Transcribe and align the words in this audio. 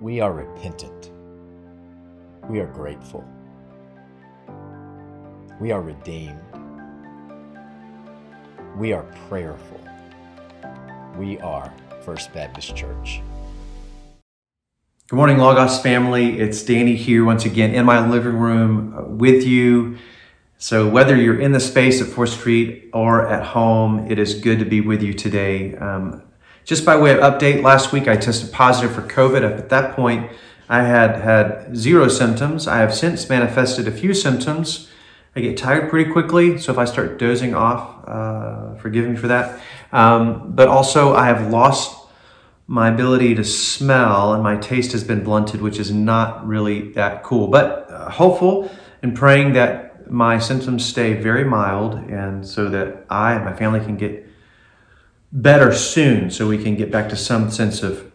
We 0.00 0.20
are 0.20 0.32
repentant. 0.32 1.10
We 2.48 2.60
are 2.60 2.66
grateful. 2.66 3.22
We 5.60 5.72
are 5.72 5.82
redeemed. 5.82 6.40
We 8.78 8.94
are 8.94 9.02
prayerful. 9.28 9.78
We 11.18 11.38
are 11.40 11.70
First 12.00 12.32
Baptist 12.32 12.74
Church. 12.74 13.20
Good 15.08 15.16
morning, 15.16 15.36
Logos 15.36 15.82
family. 15.82 16.40
It's 16.40 16.62
Danny 16.62 16.96
here 16.96 17.22
once 17.22 17.44
again 17.44 17.74
in 17.74 17.84
my 17.84 18.08
living 18.08 18.38
room 18.38 18.96
uh, 18.96 19.02
with 19.02 19.44
you. 19.44 19.98
So, 20.56 20.88
whether 20.88 21.14
you're 21.14 21.38
in 21.38 21.52
the 21.52 21.60
space 21.60 22.00
at 22.00 22.08
4th 22.08 22.38
Street 22.38 22.88
or 22.94 23.28
at 23.28 23.44
home, 23.48 24.10
it 24.10 24.18
is 24.18 24.40
good 24.40 24.60
to 24.60 24.64
be 24.64 24.80
with 24.80 25.02
you 25.02 25.12
today. 25.12 25.76
Um, 25.76 26.22
just 26.70 26.84
by 26.84 26.96
way 26.96 27.10
of 27.10 27.18
update, 27.18 27.64
last 27.64 27.90
week 27.90 28.06
I 28.06 28.14
tested 28.14 28.52
positive 28.52 28.94
for 28.94 29.02
COVID. 29.02 29.42
At 29.42 29.70
that 29.70 29.96
point, 29.96 30.30
I 30.68 30.84
had 30.84 31.16
had 31.16 31.76
zero 31.76 32.06
symptoms. 32.06 32.68
I 32.68 32.76
have 32.76 32.94
since 32.94 33.28
manifested 33.28 33.88
a 33.88 33.90
few 33.90 34.14
symptoms. 34.14 34.88
I 35.34 35.40
get 35.40 35.56
tired 35.56 35.90
pretty 35.90 36.12
quickly, 36.12 36.58
so 36.58 36.70
if 36.70 36.78
I 36.78 36.84
start 36.84 37.18
dozing 37.18 37.56
off, 37.56 38.06
uh, 38.06 38.76
forgive 38.76 39.08
me 39.08 39.16
for 39.16 39.26
that. 39.26 39.60
Um, 39.90 40.52
but 40.52 40.68
also, 40.68 41.12
I 41.12 41.26
have 41.26 41.50
lost 41.50 42.06
my 42.68 42.88
ability 42.88 43.34
to 43.34 43.42
smell 43.42 44.32
and 44.32 44.40
my 44.40 44.56
taste 44.56 44.92
has 44.92 45.02
been 45.02 45.24
blunted, 45.24 45.60
which 45.60 45.80
is 45.80 45.90
not 45.90 46.46
really 46.46 46.92
that 46.92 47.24
cool. 47.24 47.48
But 47.48 47.90
uh, 47.90 48.10
hopeful 48.10 48.70
and 49.02 49.16
praying 49.16 49.54
that 49.54 50.08
my 50.08 50.38
symptoms 50.38 50.84
stay 50.84 51.14
very 51.14 51.42
mild 51.42 51.94
and 51.94 52.46
so 52.46 52.68
that 52.68 53.06
I 53.10 53.34
and 53.34 53.44
my 53.44 53.56
family 53.56 53.80
can 53.80 53.96
get 53.96 54.29
better 55.32 55.72
soon 55.72 56.30
so 56.30 56.48
we 56.48 56.62
can 56.62 56.76
get 56.76 56.90
back 56.90 57.08
to 57.08 57.16
some 57.16 57.50
sense 57.50 57.82
of 57.82 58.10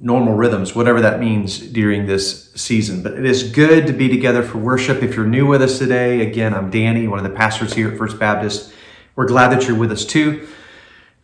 normal 0.00 0.34
rhythms, 0.34 0.74
whatever 0.74 1.00
that 1.00 1.20
means 1.20 1.58
during 1.58 2.06
this 2.06 2.52
season. 2.54 3.02
But 3.02 3.12
it 3.14 3.24
is 3.24 3.52
good 3.52 3.86
to 3.86 3.92
be 3.92 4.08
together 4.08 4.42
for 4.42 4.58
worship. 4.58 5.02
If 5.02 5.14
you're 5.14 5.26
new 5.26 5.46
with 5.46 5.62
us 5.62 5.78
today, 5.78 6.26
again, 6.26 6.54
I'm 6.54 6.70
Danny, 6.70 7.06
one 7.06 7.18
of 7.18 7.24
the 7.24 7.36
pastors 7.36 7.74
here 7.74 7.92
at 7.92 7.98
First 7.98 8.18
Baptist. 8.18 8.72
We're 9.14 9.26
glad 9.26 9.48
that 9.52 9.68
you're 9.68 9.78
with 9.78 9.92
us 9.92 10.04
too. 10.04 10.48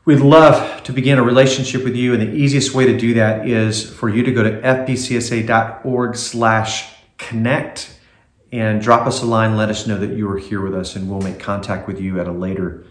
We'd 0.05 0.21
love 0.21 0.85
to 0.85 0.93
begin 0.93 1.19
a 1.19 1.23
relationship 1.23 1.83
with 1.83 1.97
you, 1.97 2.13
and 2.13 2.23
the 2.23 2.33
easiest 2.33 2.75
way 2.75 2.87
to 2.87 2.97
do 2.97 3.15
that 3.15 3.49
is 3.49 3.91
for 3.91 4.09
you 4.09 4.23
to 4.23 4.33
go 4.33 4.45
to 4.45 4.61
fbcsa.org 4.61 6.17
slash 6.17 6.93
connect 7.19 7.99
and 8.53 8.81
drop 8.81 9.07
us 9.07 9.23
a 9.23 9.27
line, 9.27 9.57
let 9.57 9.69
us 9.69 9.87
know 9.87 9.99
that 9.99 10.11
you 10.11 10.31
are 10.31 10.39
here 10.39 10.61
with 10.61 10.75
us, 10.75 10.95
and 10.95 11.11
we'll 11.11 11.21
make 11.21 11.41
contact 11.41 11.89
with 11.89 12.01
you 12.01 12.21
at 12.21 12.29
a 12.29 12.33
later 12.33 12.85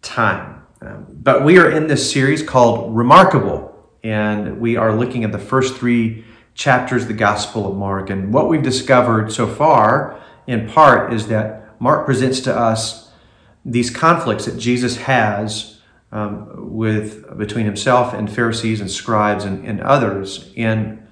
time. 0.00 0.63
Um, 0.84 1.06
but 1.08 1.44
we 1.44 1.58
are 1.58 1.70
in 1.70 1.86
this 1.86 2.10
series 2.10 2.42
called 2.42 2.94
Remarkable, 2.94 3.88
and 4.02 4.60
we 4.60 4.76
are 4.76 4.94
looking 4.94 5.24
at 5.24 5.32
the 5.32 5.38
first 5.38 5.76
three 5.76 6.24
chapters 6.54 7.02
of 7.02 7.08
the 7.08 7.14
Gospel 7.14 7.66
of 7.66 7.74
Mark. 7.74 8.10
And 8.10 8.34
what 8.34 8.48
we've 8.48 8.62
discovered 8.62 9.32
so 9.32 9.46
far, 9.46 10.20
in 10.46 10.68
part, 10.68 11.12
is 11.14 11.28
that 11.28 11.80
Mark 11.80 12.04
presents 12.04 12.40
to 12.40 12.54
us 12.54 13.10
these 13.64 13.88
conflicts 13.88 14.44
that 14.44 14.58
Jesus 14.58 14.98
has 14.98 15.80
um, 16.12 16.74
with 16.74 17.36
between 17.38 17.64
himself 17.64 18.12
and 18.12 18.30
Pharisees 18.30 18.80
and 18.80 18.90
scribes 18.90 19.44
and, 19.44 19.64
and 19.64 19.80
others. 19.80 20.52
And 20.54 21.06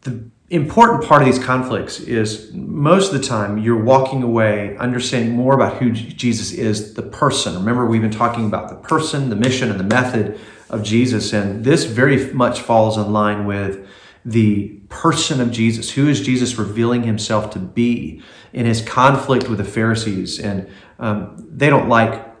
the 0.00 0.30
important 0.54 1.04
part 1.04 1.22
of 1.22 1.26
these 1.26 1.42
conflicts 1.42 2.00
is 2.00 2.52
most 2.52 3.12
of 3.12 3.20
the 3.20 3.26
time 3.26 3.58
you're 3.58 3.82
walking 3.82 4.22
away 4.22 4.76
understanding 4.76 5.32
more 5.32 5.54
about 5.54 5.78
who 5.78 5.90
Jesus 5.90 6.52
is, 6.52 6.94
the 6.94 7.02
person. 7.02 7.54
Remember, 7.54 7.86
we've 7.86 8.02
been 8.02 8.10
talking 8.10 8.46
about 8.46 8.68
the 8.68 8.76
person, 8.76 9.30
the 9.30 9.36
mission, 9.36 9.70
and 9.70 9.80
the 9.80 9.84
method 9.84 10.38
of 10.70 10.82
Jesus, 10.82 11.32
and 11.32 11.64
this 11.64 11.84
very 11.84 12.32
much 12.32 12.60
falls 12.60 12.96
in 12.96 13.12
line 13.12 13.46
with 13.46 13.88
the 14.24 14.68
person 14.88 15.40
of 15.40 15.50
Jesus. 15.50 15.90
Who 15.90 16.08
is 16.08 16.20
Jesus 16.20 16.56
revealing 16.56 17.02
himself 17.02 17.50
to 17.52 17.58
be 17.58 18.22
in 18.52 18.66
his 18.66 18.80
conflict 18.80 19.48
with 19.48 19.58
the 19.58 19.64
Pharisees? 19.64 20.38
And 20.38 20.68
um, 20.98 21.46
they 21.50 21.70
don't 21.70 21.88
like 21.88 22.32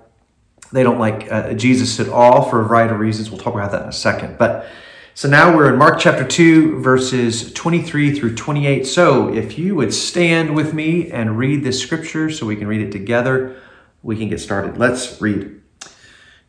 they 0.72 0.82
don't 0.82 0.98
like 0.98 1.30
uh, 1.30 1.54
Jesus 1.54 2.00
at 2.00 2.08
all 2.08 2.50
for 2.50 2.60
a 2.60 2.64
variety 2.64 2.94
of 2.94 3.00
reasons. 3.00 3.30
We'll 3.30 3.38
talk 3.38 3.54
about 3.54 3.70
that 3.72 3.82
in 3.82 3.88
a 3.88 3.92
second. 3.92 4.38
But 4.38 4.66
so 5.14 5.28
now 5.28 5.56
we're 5.56 5.72
in 5.72 5.78
Mark 5.78 6.00
chapter 6.00 6.26
2, 6.26 6.80
verses 6.80 7.52
23 7.52 8.18
through 8.18 8.34
28. 8.34 8.84
So 8.84 9.32
if 9.32 9.56
you 9.56 9.76
would 9.76 9.94
stand 9.94 10.56
with 10.56 10.74
me 10.74 11.08
and 11.12 11.38
read 11.38 11.62
this 11.62 11.80
scripture 11.80 12.30
so 12.30 12.46
we 12.46 12.56
can 12.56 12.66
read 12.66 12.80
it 12.80 12.90
together, 12.90 13.56
we 14.02 14.16
can 14.16 14.28
get 14.28 14.40
started. 14.40 14.76
Let's 14.76 15.20
read. 15.22 15.62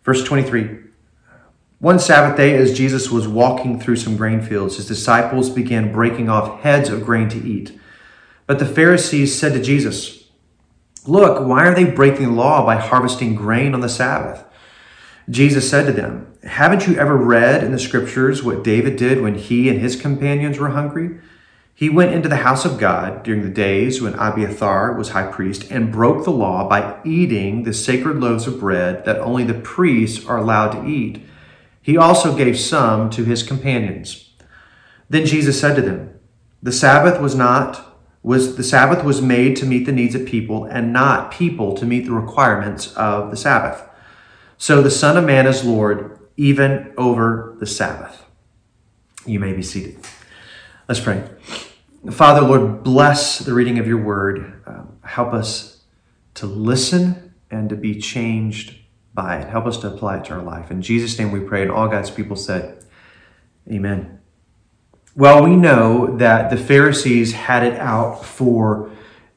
Verse 0.04 0.24
23. 0.24 0.80
One 1.78 2.00
Sabbath 2.00 2.38
day, 2.38 2.56
as 2.56 2.76
Jesus 2.76 3.12
was 3.12 3.28
walking 3.28 3.80
through 3.80 3.98
some 3.98 4.18
grain 4.18 4.42
fields, 4.42 4.78
his 4.78 4.88
disciples 4.88 5.52
began 5.52 5.92
breaking 5.92 6.30
off 6.30 6.62
heads 6.62 6.90
of 6.90 7.06
grain 7.06 7.30
to 7.30 7.38
eat. 7.38 7.78
But 8.48 8.58
the 8.58 8.66
Pharisees 8.66 9.38
said 9.38 9.54
to 9.54 9.62
Jesus, 9.62 10.24
Look, 11.06 11.46
why 11.46 11.68
are 11.68 11.76
they 11.76 11.84
breaking 11.84 12.26
the 12.26 12.32
law 12.32 12.66
by 12.66 12.78
harvesting 12.78 13.36
grain 13.36 13.76
on 13.76 13.82
the 13.82 13.90
Sabbath? 13.90 14.44
Jesus 15.30 15.70
said 15.70 15.86
to 15.86 15.92
them, 15.92 16.35
Haven't 16.46 16.86
you 16.86 16.96
ever 16.98 17.18
read 17.18 17.64
in 17.64 17.72
the 17.72 17.80
scriptures 17.80 18.44
what 18.44 18.64
David 18.64 18.98
did 18.98 19.20
when 19.20 19.34
he 19.34 19.68
and 19.68 19.80
his 19.80 19.96
companions 19.96 20.60
were 20.60 20.70
hungry? 20.70 21.20
He 21.74 21.90
went 21.90 22.14
into 22.14 22.30
the 22.30 22.38
house 22.38 22.66
of 22.66 22.78
God 22.78 23.24
during 23.24 23.42
the 23.42 23.50
days 23.50 24.00
when 24.00 24.14
Abiathar 24.14 24.94
was 24.94 25.10
high 25.10 25.30
priest 25.32 25.70
and 25.72 25.92
broke 25.92 26.24
the 26.24 26.32
law 26.32 26.70
by 26.70 27.00
eating 27.04 27.64
the 27.64 27.74
sacred 27.74 28.18
loaves 28.18 28.46
of 28.46 28.60
bread 28.60 29.06
that 29.06 29.20
only 29.20 29.44
the 29.44 29.56
priests 29.56 30.24
are 30.28 30.38
allowed 30.38 30.70
to 30.72 30.88
eat. 30.88 31.26
He 31.82 31.98
also 31.98 32.36
gave 32.36 32.60
some 32.60 33.10
to 33.10 33.26
his 33.26 33.42
companions. 33.42 34.30
Then 35.10 35.26
Jesus 35.26 35.60
said 35.60 35.76
to 35.76 35.82
them, 35.82 36.20
The 36.62 36.72
Sabbath 36.72 37.20
was 37.20 37.36
not 37.36 37.94
was 38.22 38.56
the 38.56 38.64
Sabbath 38.64 39.04
was 39.04 39.22
made 39.22 39.56
to 39.56 39.66
meet 39.66 39.86
the 39.86 39.92
needs 39.92 40.16
of 40.16 40.26
people 40.26 40.66
and 40.66 40.94
not 40.94 41.32
people 41.32 41.76
to 41.76 41.86
meet 41.86 42.06
the 42.06 42.12
requirements 42.12 42.92
of 42.94 43.30
the 43.30 43.38
Sabbath. 43.38 43.88
So 44.58 44.82
the 44.82 44.90
Son 44.90 45.18
of 45.18 45.26
Man 45.26 45.46
is 45.46 45.64
Lord 45.64 46.15
even 46.38 46.94
over 46.98 47.56
the 47.60 47.66
Sabbath. 47.66 48.24
You 49.26 49.40
may 49.40 49.54
be 49.54 49.62
seated. 49.62 49.98
Let's 50.88 51.00
pray. 51.00 51.24
Father, 52.12 52.42
Lord, 52.42 52.84
bless 52.84 53.40
the 53.40 53.54
reading 53.54 53.80
of 53.80 53.88
your 53.88 54.02
word. 54.02 54.62
Um, 54.68 55.00
help 55.04 55.34
us 55.34 55.84
to 56.36 56.46
listen 56.46 57.34
and 57.50 57.70
to 57.70 57.76
be 57.76 58.00
changed 58.00 58.78
by 59.14 59.40
it. 59.40 59.48
Help 59.48 59.66
us 59.66 59.78
to 59.80 59.88
apply 59.88 60.18
it 60.18 60.26
to 60.26 60.34
our 60.34 60.42
life. 60.42 60.70
In 60.70 60.82
Jesus' 60.82 61.18
name 61.18 61.32
we 61.32 61.40
pray, 61.40 61.64
and 61.64 61.72
all 61.72 61.88
God's 61.88 62.12
people 62.12 62.36
said, 62.36 62.84
Amen. 63.72 64.20
Well, 65.16 65.44
we 65.44 65.56
know 65.56 66.18
that 66.18 66.50
the 66.50 66.58
Pharisees 66.58 67.34
had 67.34 67.64
it 67.64 67.80
out 67.80 68.24
for 68.24 68.92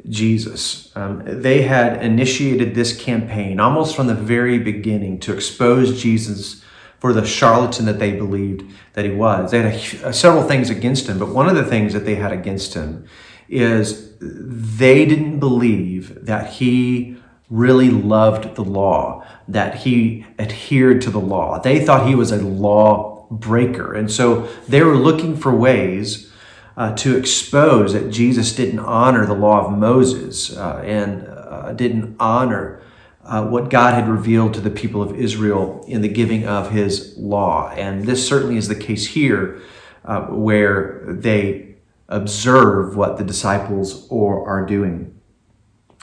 Jesus. 0.08 0.94
Um, 0.96 1.22
they 1.24 1.62
had 1.62 2.02
initiated 2.02 2.74
this 2.74 2.98
campaign 3.00 3.60
almost 3.60 3.94
from 3.94 4.08
the 4.08 4.14
very 4.14 4.58
beginning 4.58 5.20
to 5.20 5.32
expose 5.32 6.02
Jesus 6.02 6.64
for 6.98 7.12
the 7.12 7.24
charlatan 7.24 7.86
that 7.86 7.98
they 7.98 8.12
believed 8.12 8.70
that 8.94 9.04
he 9.04 9.10
was. 9.10 9.50
They 9.50 9.62
had 9.62 9.74
a, 10.04 10.12
several 10.12 10.42
things 10.42 10.70
against 10.70 11.08
him, 11.08 11.18
but 11.18 11.28
one 11.28 11.48
of 11.48 11.54
the 11.54 11.64
things 11.64 11.92
that 11.92 12.04
they 12.04 12.16
had 12.16 12.32
against 12.32 12.74
him 12.74 13.06
is 13.48 14.16
they 14.20 15.06
didn't 15.06 15.38
believe 15.38 16.26
that 16.26 16.54
he 16.54 17.16
really 17.48 17.90
loved 17.90 18.56
the 18.56 18.64
law, 18.64 19.24
that 19.46 19.76
he 19.76 20.26
adhered 20.38 21.00
to 21.02 21.10
the 21.10 21.20
law. 21.20 21.58
They 21.58 21.84
thought 21.84 22.06
he 22.06 22.14
was 22.14 22.30
a 22.30 22.42
law 22.42 23.26
breaker. 23.30 23.94
And 23.94 24.10
so 24.10 24.48
they 24.66 24.82
were 24.82 24.96
looking 24.96 25.36
for 25.36 25.54
ways 25.54 26.30
uh, 26.76 26.94
to 26.96 27.16
expose 27.16 27.92
that 27.92 28.10
Jesus 28.10 28.54
didn't 28.54 28.80
honor 28.80 29.26
the 29.26 29.34
law 29.34 29.66
of 29.66 29.76
Moses 29.76 30.56
uh, 30.56 30.82
and 30.84 31.26
uh, 31.26 31.72
didn't 31.72 32.16
honor 32.20 32.82
uh, 33.28 33.46
what 33.46 33.68
God 33.68 33.92
had 33.92 34.08
revealed 34.08 34.54
to 34.54 34.60
the 34.60 34.70
people 34.70 35.02
of 35.02 35.14
Israel 35.14 35.84
in 35.86 36.00
the 36.00 36.08
giving 36.08 36.46
of 36.46 36.70
his 36.70 37.14
law. 37.18 37.70
And 37.70 38.04
this 38.04 38.26
certainly 38.26 38.56
is 38.56 38.68
the 38.68 38.74
case 38.74 39.08
here, 39.08 39.60
uh, 40.04 40.22
where 40.22 41.04
they 41.06 41.76
observe 42.08 42.96
what 42.96 43.18
the 43.18 43.24
disciples 43.24 44.10
are, 44.10 44.46
are 44.46 44.64
doing. 44.64 45.14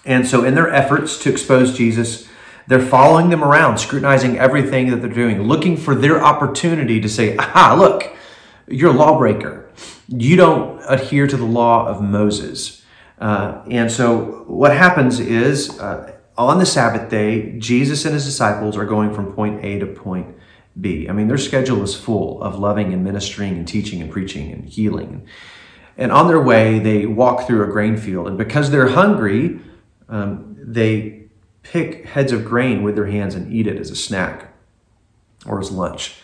And 0.06 0.28
so, 0.28 0.44
in 0.44 0.54
their 0.54 0.72
efforts 0.72 1.18
to 1.24 1.32
expose 1.32 1.76
Jesus, 1.76 2.30
they're 2.68 2.80
following 2.80 3.30
them 3.30 3.44
around, 3.44 3.80
scrutinizing 3.80 4.38
everything 4.38 4.92
that 4.92 4.98
they're 4.98 5.10
doing, 5.10 5.42
looking 5.42 5.78
for 5.78 5.96
their 5.96 6.24
opportunity 6.24 7.02
to 7.02 7.10
say, 7.10 7.36
aha, 7.38 7.76
look, 7.78 8.16
you're 8.68 8.92
a 8.92 8.98
lawbreaker. 8.98 9.72
You 10.08 10.36
don't 10.36 10.80
adhere 10.88 11.26
to 11.26 11.38
the 11.38 11.46
law 11.46 11.88
of 11.88 12.04
Moses. 12.04 12.84
Uh, 13.18 13.64
and 13.70 13.92
so 13.92 14.44
what 14.48 14.76
happens 14.76 15.20
is 15.20 15.80
uh, 15.80 16.15
on 16.38 16.60
the 16.60 16.66
Sabbath 16.66 17.10
day, 17.10 17.58
Jesus 17.58 18.06
and 18.06 18.14
his 18.14 18.26
disciples 18.26 18.76
are 18.78 18.86
going 18.86 19.14
from 19.14 19.34
point 19.34 19.64
A 19.64 19.80
to 19.80 19.86
point 19.86 20.36
B. 20.80 21.08
I 21.08 21.14
mean, 21.14 21.28
their 21.28 21.38
schedule 21.38 21.82
is 21.84 21.96
full 21.96 22.42
of 22.42 22.60
loving 22.60 22.94
and 22.94 23.04
ministering 23.04 23.56
and 23.56 23.68
teaching 23.68 24.02
and 24.02 24.12
preaching 24.12 24.52
and 24.52 24.66
healing. 24.66 25.26
And 25.98 26.12
on 26.12 26.28
their 26.28 26.42
way, 26.42 26.80
they 26.80 27.06
walk 27.06 27.48
through 27.48 27.64
a 27.64 27.68
grain 27.68 27.96
field. 27.96 28.28
And 28.28 28.38
because 28.38 28.72
they're 28.72 28.90
hungry, 28.90 29.60
um, 30.10 30.58
they 30.60 31.24
pick 31.64 32.06
heads 32.06 32.32
of 32.32 32.44
grain 32.44 32.84
with 32.84 32.96
their 32.96 33.08
hands 33.08 33.34
and 33.34 33.52
eat 33.52 33.68
it 33.68 33.78
as 33.78 33.90
a 33.90 33.96
snack 33.96 34.54
or 35.46 35.60
as 35.60 35.72
lunch. 35.72 36.16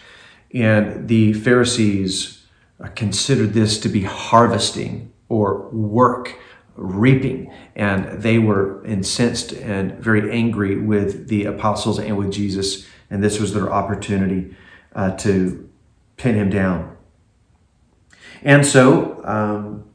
And 0.53 1.07
the 1.07 1.33
Pharisees 1.33 2.45
uh, 2.83 2.87
considered 2.89 3.53
this 3.53 3.79
to 3.79 3.89
be 3.89 4.03
harvesting 4.03 5.13
or 5.29 5.69
work, 5.69 6.35
reaping. 6.81 7.51
And 7.75 8.22
they 8.22 8.39
were 8.39 8.83
incensed 8.86 9.54
and 9.54 9.94
very 9.94 10.31
angry 10.31 10.78
with 10.80 11.28
the 11.28 11.45
apostles 11.45 12.00
and 12.00 12.18
with 12.18 12.31
Jesus. 12.31 12.88
And 13.10 13.24
this 13.24 13.39
was 13.39 13.54
their 13.54 13.72
opportunity 13.72 14.56
uh, 14.95 15.12
to 15.18 15.69
pin 16.18 16.36
him 16.36 16.50
down. 16.50 16.98
And 18.44 18.66
so 18.66 19.22
um, 19.24 19.86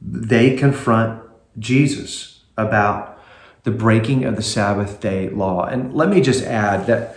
they 0.00 0.56
confront 0.56 1.22
Jesus 1.58 2.44
about 2.56 3.18
the 3.64 3.70
breaking 3.70 4.24
of 4.24 4.36
the 4.36 4.42
Sabbath 4.42 5.00
day 5.00 5.28
law. 5.28 5.64
And 5.64 5.92
let 5.92 6.08
me 6.08 6.20
just 6.20 6.44
add 6.44 6.86
that 6.86 7.16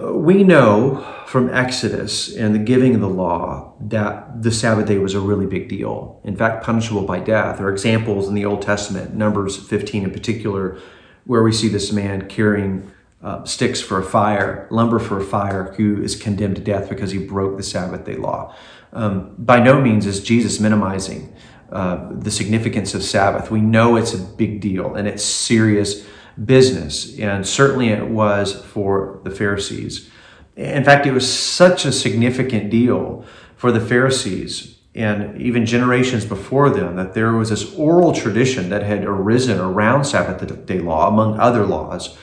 we 0.00 0.44
know 0.44 1.04
from 1.26 1.50
Exodus 1.50 2.34
and 2.34 2.54
the 2.54 2.58
giving 2.58 2.94
of 2.94 3.00
the 3.00 3.08
law 3.08 3.74
that 3.80 4.42
the 4.42 4.50
Sabbath 4.50 4.86
day 4.86 4.98
was 4.98 5.14
a 5.14 5.20
really 5.20 5.46
big 5.46 5.68
deal. 5.68 6.20
In 6.24 6.36
fact, 6.36 6.64
punishable 6.64 7.02
by 7.02 7.20
death. 7.20 7.58
There 7.58 7.66
are 7.66 7.72
examples 7.72 8.28
in 8.28 8.34
the 8.34 8.44
Old 8.44 8.62
Testament, 8.62 9.14
Numbers 9.14 9.56
15 9.56 10.04
in 10.04 10.10
particular, 10.10 10.78
where 11.24 11.42
we 11.42 11.52
see 11.52 11.68
this 11.68 11.92
man 11.92 12.28
carrying 12.28 12.90
uh, 13.22 13.44
sticks 13.44 13.80
for 13.80 13.98
a 13.98 14.02
fire, 14.04 14.68
lumber 14.70 14.98
for 14.98 15.18
a 15.18 15.24
fire, 15.24 15.72
who 15.76 16.02
is 16.02 16.14
condemned 16.14 16.56
to 16.56 16.62
death 16.62 16.88
because 16.88 17.10
he 17.10 17.18
broke 17.18 17.56
the 17.56 17.62
Sabbath 17.62 18.04
day 18.04 18.16
law. 18.16 18.54
Um, 18.92 19.34
by 19.38 19.60
no 19.60 19.80
means 19.80 20.06
is 20.06 20.22
Jesus 20.22 20.60
minimizing 20.60 21.34
uh, 21.72 22.10
the 22.12 22.30
significance 22.30 22.94
of 22.94 23.02
Sabbath. 23.02 23.50
We 23.50 23.60
know 23.60 23.96
it's 23.96 24.14
a 24.14 24.18
big 24.18 24.60
deal 24.60 24.94
and 24.94 25.08
it's 25.08 25.24
serious 25.24 26.06
business, 26.42 27.18
and 27.18 27.46
certainly 27.46 27.88
it 27.88 28.08
was 28.08 28.64
for 28.64 29.20
the 29.24 29.30
Pharisees. 29.30 30.10
In 30.56 30.84
fact, 30.84 31.06
it 31.06 31.12
was 31.12 31.30
such 31.30 31.84
a 31.84 31.92
significant 31.92 32.70
deal 32.70 33.24
for 33.56 33.72
the 33.72 33.80
Pharisees 33.80 34.78
and 34.94 35.40
even 35.40 35.66
generations 35.66 36.24
before 36.24 36.70
them 36.70 36.94
that 36.96 37.14
there 37.14 37.32
was 37.32 37.50
this 37.50 37.74
oral 37.74 38.12
tradition 38.12 38.68
that 38.68 38.82
had 38.82 39.04
arisen 39.04 39.58
around 39.58 40.04
Sabbath 40.04 40.66
day 40.66 40.78
law, 40.78 41.08
among 41.08 41.38
other 41.40 41.66
laws. 41.66 42.16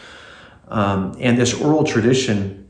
Um, 0.69 1.17
and 1.19 1.37
this 1.37 1.53
oral 1.53 1.83
tradition 1.83 2.69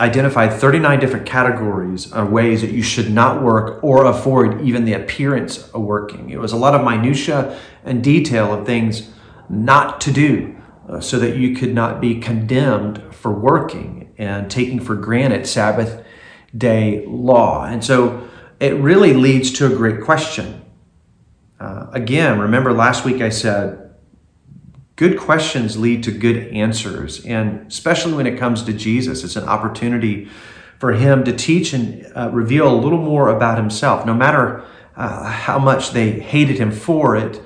identified 0.00 0.52
39 0.52 0.98
different 1.00 1.24
categories 1.24 2.12
of 2.12 2.30
ways 2.30 2.60
that 2.60 2.70
you 2.70 2.82
should 2.82 3.10
not 3.10 3.42
work 3.42 3.82
or 3.82 4.04
avoid 4.04 4.60
even 4.62 4.84
the 4.84 4.92
appearance 4.92 5.68
of 5.70 5.82
working. 5.82 6.30
It 6.30 6.40
was 6.40 6.52
a 6.52 6.56
lot 6.56 6.74
of 6.74 6.84
minutia 6.84 7.58
and 7.84 8.02
detail 8.02 8.52
of 8.52 8.66
things 8.66 9.08
not 9.48 10.00
to 10.02 10.12
do 10.12 10.56
uh, 10.88 11.00
so 11.00 11.18
that 11.18 11.36
you 11.36 11.54
could 11.54 11.74
not 11.74 12.00
be 12.00 12.20
condemned 12.20 13.02
for 13.14 13.32
working 13.32 14.12
and 14.18 14.50
taking 14.50 14.80
for 14.80 14.94
granted 14.94 15.46
Sabbath 15.46 16.04
day 16.56 17.04
law. 17.06 17.64
And 17.64 17.84
so 17.84 18.28
it 18.60 18.74
really 18.74 19.12
leads 19.12 19.50
to 19.52 19.66
a 19.66 19.74
great 19.74 20.00
question. 20.00 20.62
Uh, 21.58 21.86
again, 21.92 22.38
remember 22.38 22.72
last 22.72 23.04
week 23.04 23.20
I 23.20 23.28
said 23.28 23.94
good 24.96 25.18
questions 25.18 25.76
lead 25.76 26.02
to 26.04 26.10
good 26.10 26.48
answers. 26.48 27.24
And 27.24 27.66
especially 27.66 28.14
when 28.14 28.26
it 28.26 28.38
comes 28.38 28.62
to 28.62 28.72
Jesus, 28.72 29.24
it's 29.24 29.36
an 29.36 29.44
opportunity 29.44 30.28
for 30.78 30.92
him 30.92 31.24
to 31.24 31.32
teach 31.32 31.72
and 31.72 32.10
uh, 32.16 32.30
reveal 32.32 32.72
a 32.72 32.76
little 32.76 33.00
more 33.00 33.28
about 33.28 33.58
himself. 33.58 34.06
No 34.06 34.14
matter 34.14 34.64
uh, 34.96 35.24
how 35.24 35.58
much 35.58 35.90
they 35.90 36.12
hated 36.12 36.58
him 36.58 36.70
for 36.70 37.16
it, 37.16 37.40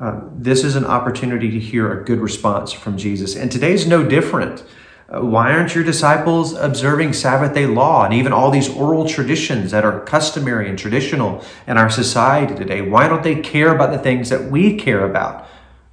uh, 0.00 0.20
this 0.32 0.62
is 0.62 0.76
an 0.76 0.84
opportunity 0.84 1.50
to 1.50 1.58
hear 1.58 1.92
a 1.92 2.04
good 2.04 2.20
response 2.20 2.72
from 2.72 2.96
Jesus. 2.96 3.34
And 3.34 3.50
today's 3.50 3.86
no 3.86 4.04
different. 4.04 4.64
Uh, 5.08 5.22
why 5.24 5.52
aren't 5.52 5.74
your 5.74 5.82
disciples 5.82 6.52
observing 6.52 7.14
Sabbath 7.14 7.54
day 7.54 7.66
law 7.66 8.04
and 8.04 8.14
even 8.14 8.32
all 8.32 8.50
these 8.50 8.68
oral 8.68 9.08
traditions 9.08 9.70
that 9.72 9.84
are 9.84 10.00
customary 10.00 10.68
and 10.68 10.78
traditional 10.78 11.42
in 11.66 11.76
our 11.76 11.90
society 11.90 12.54
today? 12.54 12.80
Why 12.80 13.08
don't 13.08 13.24
they 13.24 13.40
care 13.40 13.74
about 13.74 13.90
the 13.90 13.98
things 13.98 14.28
that 14.28 14.50
we 14.50 14.76
care 14.76 15.04
about? 15.04 15.46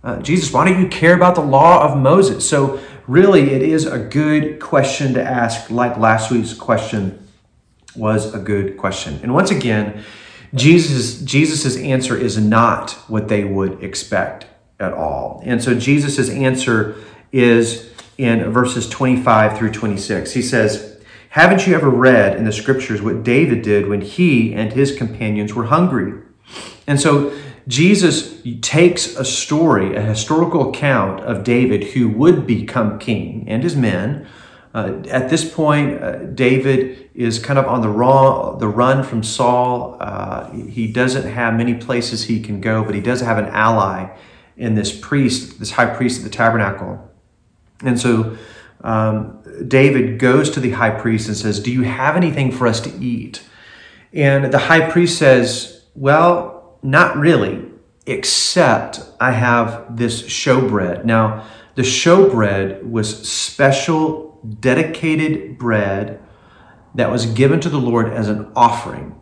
Uh, 0.03 0.21
Jesus, 0.21 0.53
why 0.53 0.69
don't 0.69 0.79
you 0.79 0.87
care 0.87 1.15
about 1.15 1.33
the 1.33 1.41
law 1.41 1.83
of 1.83 1.97
Moses? 1.97 2.47
So, 2.47 2.79
really, 3.07 3.51
it 3.51 3.63
is 3.63 3.87
a 3.87 3.97
good 3.97 4.59
question 4.59 5.15
to 5.15 5.23
ask, 5.23 5.71
like 5.71 5.97
last 5.97 6.29
week's 6.29 6.53
question 6.53 7.27
was 7.95 8.33
a 8.35 8.39
good 8.39 8.77
question. 8.77 9.19
And 9.23 9.33
once 9.33 9.49
again, 9.49 10.03
Jesus' 10.55 11.21
Jesus's 11.21 11.77
answer 11.77 12.17
is 12.17 12.37
not 12.37 12.91
what 13.07 13.27
they 13.27 13.43
would 13.43 13.83
expect 13.83 14.47
at 14.79 14.93
all. 14.93 15.41
And 15.45 15.63
so 15.63 15.75
Jesus' 15.75 16.29
answer 16.29 16.95
is 17.31 17.91
in 18.17 18.51
verses 18.51 18.87
25 18.89 19.57
through 19.57 19.71
26. 19.71 20.31
He 20.31 20.41
says, 20.41 21.01
Haven't 21.29 21.67
you 21.67 21.75
ever 21.75 21.89
read 21.89 22.37
in 22.37 22.45
the 22.45 22.51
scriptures 22.51 23.01
what 23.01 23.23
David 23.23 23.61
did 23.61 23.87
when 23.87 24.01
he 24.01 24.53
and 24.53 24.71
his 24.73 24.95
companions 24.95 25.53
were 25.53 25.65
hungry? 25.65 26.21
And 26.87 26.99
so 26.99 27.35
Jesus 27.67 28.41
takes 28.61 29.15
a 29.15 29.25
story, 29.25 29.95
a 29.95 30.01
historical 30.01 30.69
account 30.69 31.21
of 31.21 31.43
David 31.43 31.83
who 31.83 32.09
would 32.09 32.45
become 32.45 32.99
king 32.99 33.45
and 33.47 33.63
his 33.63 33.75
men. 33.75 34.27
Uh, 34.75 35.01
at 35.09 35.29
this 35.29 35.49
point, 35.49 36.03
uh, 36.03 36.17
David 36.25 37.09
is 37.15 37.39
kind 37.39 37.57
of 37.57 37.65
on 37.65 37.79
the, 37.79 37.87
raw, 37.87 38.57
the 38.57 38.67
run 38.67 39.05
from 39.05 39.23
Saul. 39.23 39.95
Uh, 40.01 40.51
he 40.51 40.85
doesn't 40.85 41.31
have 41.31 41.53
many 41.53 41.75
places 41.75 42.25
he 42.25 42.41
can 42.41 42.59
go, 42.59 42.83
but 42.83 42.93
he 42.93 42.99
does 42.99 43.21
have 43.21 43.37
an 43.37 43.45
ally 43.45 44.13
in 44.57 44.75
this 44.75 44.91
priest, 44.91 45.59
this 45.59 45.71
high 45.71 45.85
priest 45.85 46.17
at 46.19 46.25
the 46.25 46.29
tabernacle. 46.29 47.09
And 47.85 47.97
so 47.97 48.37
um, 48.81 49.41
David 49.65 50.19
goes 50.19 50.49
to 50.49 50.59
the 50.59 50.71
high 50.71 50.89
priest 50.89 51.29
and 51.29 51.37
says, 51.37 51.61
Do 51.61 51.71
you 51.71 51.83
have 51.83 52.17
anything 52.17 52.51
for 52.51 52.67
us 52.67 52.81
to 52.81 52.89
eat? 53.01 53.43
And 54.11 54.51
the 54.53 54.59
high 54.59 54.91
priest 54.91 55.17
says, 55.17 55.85
Well, 55.95 56.77
not 56.83 57.15
really, 57.15 57.63
except 58.05 58.99
I 59.21 59.31
have 59.31 59.95
this 59.95 60.21
showbread. 60.23 61.05
Now, 61.05 61.47
the 61.75 61.81
showbread 61.81 62.83
was 62.83 63.29
special, 63.29 64.34
dedicated 64.59 65.57
bread 65.57 66.21
that 66.93 67.11
was 67.11 67.25
given 67.25 67.59
to 67.61 67.69
the 67.69 67.77
Lord 67.77 68.11
as 68.11 68.29
an 68.29 68.51
offering. 68.55 69.15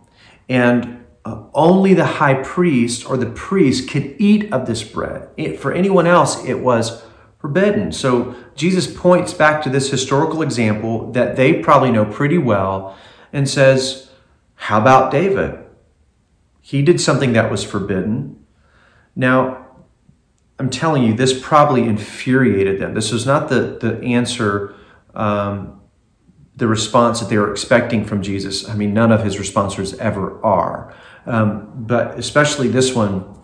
And 0.48 1.06
uh, 1.26 1.44
only 1.54 1.94
the 1.94 2.06
high 2.06 2.36
priest 2.36 3.10
or 3.10 3.18
the 3.18 3.30
priest 3.30 3.90
could 3.90 4.16
eat 4.20 4.52
of 4.52 4.66
this 4.66 4.84
bread. 4.84 5.30
It, 5.38 5.60
for 5.60 5.72
anyone 5.72 6.06
else, 6.06 6.44
it 6.46 6.60
was 6.60 7.04
forbidden. 7.40 7.92
So 7.92 8.36
Jesus 8.56 8.88
points 8.88 9.34
back 9.34 9.62
to 9.64 9.70
this 9.70 9.90
historical 9.90 10.42
example 10.42 11.12
that 11.12 11.36
they 11.36 11.62
probably 11.62 11.92
know 11.92 12.06
pretty 12.06 12.38
well 12.38 12.98
and 13.32 13.50
says, 13.50 14.10
How 14.56 14.80
about 14.80 15.12
David? 15.12 15.60
He 16.62 16.82
did 16.82 17.02
something 17.02 17.34
that 17.34 17.52
was 17.52 17.64
forbidden. 17.64 18.46
Now, 19.16 19.68
I'm 20.60 20.70
telling 20.70 21.04
you, 21.04 21.14
this 21.14 21.38
probably 21.38 21.84
infuriated 21.84 22.80
them. 22.80 22.94
This 22.94 23.12
was 23.12 23.26
not 23.26 23.50
the, 23.50 23.78
the 23.82 24.02
answer, 24.02 24.76
um, 25.14 25.82
the 26.56 26.68
response 26.68 27.20
that 27.20 27.30
they 27.30 27.38
were 27.38 27.52
expecting 27.52 28.06
from 28.06 28.22
Jesus. 28.22 28.68
I 28.70 28.76
mean, 28.76 28.94
none 28.94 29.12
of 29.12 29.24
his 29.24 29.40
responses 29.40 29.96
ever 29.96 30.44
are. 30.46 30.96
Um, 31.26 31.72
but 31.76 32.18
especially 32.20 32.68
this 32.68 32.94
one, 32.94 33.40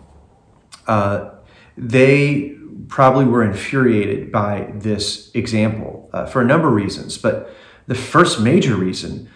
uh, 0.86 1.30
they 1.76 2.56
probably 2.88 3.24
were 3.24 3.42
infuriated 3.42 4.30
by 4.30 4.72
this 4.74 5.30
example 5.34 6.10
uh, 6.12 6.26
for 6.26 6.42
a 6.42 6.44
number 6.44 6.68
of 6.68 6.74
reasons. 6.74 7.18
But 7.18 7.52
the 7.86 7.94
first 7.94 8.40
major 8.40 8.76
reason 8.76 9.28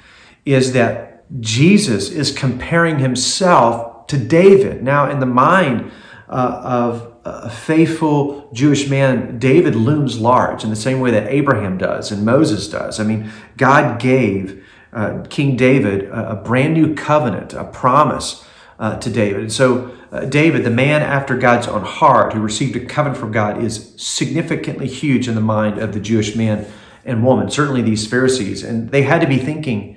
is 0.44 0.72
that 0.72 1.24
Jesus 1.40 2.10
is 2.10 2.30
comparing 2.30 2.98
himself 2.98 4.06
to 4.08 4.18
David. 4.18 4.82
Now, 4.82 5.10
in 5.10 5.20
the 5.20 5.26
mind 5.26 5.90
uh, 6.28 6.60
of 6.62 7.13
a 7.24 7.50
faithful 7.50 8.50
Jewish 8.52 8.88
man, 8.88 9.38
David 9.38 9.74
looms 9.74 10.18
large 10.18 10.62
in 10.62 10.70
the 10.70 10.76
same 10.76 11.00
way 11.00 11.10
that 11.10 11.28
Abraham 11.28 11.78
does 11.78 12.12
and 12.12 12.24
Moses 12.24 12.68
does. 12.68 13.00
I 13.00 13.04
mean, 13.04 13.30
God 13.56 13.98
gave 13.98 14.64
uh, 14.92 15.24
King 15.28 15.56
David 15.56 16.04
a, 16.04 16.32
a, 16.32 16.36
brand 16.36 16.74
new 16.74 16.94
covenant, 16.94 17.52
a 17.52 17.64
promise 17.64 18.46
uh, 18.78 18.96
to 18.98 19.10
David. 19.10 19.40
And 19.40 19.52
so, 19.52 19.96
uh, 20.12 20.26
David, 20.26 20.64
the 20.64 20.70
man 20.70 21.02
after 21.02 21.36
God's 21.36 21.66
own 21.66 21.82
heart, 21.82 22.32
who 22.32 22.40
received 22.40 22.76
a 22.76 22.84
covenant 22.84 23.18
from 23.18 23.32
God, 23.32 23.62
is 23.62 23.94
significantly 23.96 24.86
huge 24.86 25.26
in 25.26 25.34
the 25.34 25.40
mind 25.40 25.78
of 25.78 25.92
the 25.92 26.00
Jewish 26.00 26.36
man 26.36 26.66
and 27.04 27.24
woman, 27.24 27.50
certainly 27.50 27.82
these 27.82 28.06
Pharisees. 28.06 28.62
And 28.62 28.90
they 28.90 29.02
had 29.02 29.20
to 29.20 29.26
be 29.26 29.38
thinking, 29.38 29.96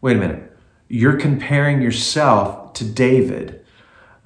wait 0.00 0.16
a 0.16 0.20
minute, 0.20 0.50
you're 0.88 1.16
comparing 1.16 1.82
yourself 1.82 2.72
to 2.74 2.84
David. 2.84 3.64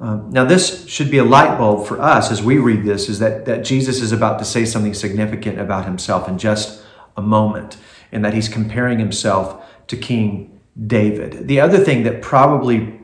Um, 0.02 0.32
now, 0.32 0.44
this 0.44 0.88
should 0.88 1.12
be 1.12 1.18
a 1.18 1.24
light 1.24 1.56
bulb 1.56 1.86
for 1.86 2.02
us 2.02 2.32
as 2.32 2.42
we 2.42 2.58
read 2.58 2.82
this 2.82 3.08
is 3.08 3.20
that, 3.20 3.44
that 3.44 3.64
Jesus 3.64 4.00
is 4.00 4.10
about 4.10 4.40
to 4.40 4.44
say 4.44 4.64
something 4.64 4.94
significant 4.94 5.60
about 5.60 5.84
himself 5.84 6.28
in 6.28 6.38
just 6.38 6.84
a 7.16 7.22
moment, 7.22 7.76
and 8.10 8.24
that 8.24 8.34
he's 8.34 8.48
comparing 8.48 8.98
himself 8.98 9.64
to 9.86 9.96
King 9.96 10.60
David. 10.88 11.46
The 11.46 11.60
other 11.60 11.78
thing 11.78 12.02
that 12.02 12.20
probably 12.20 12.98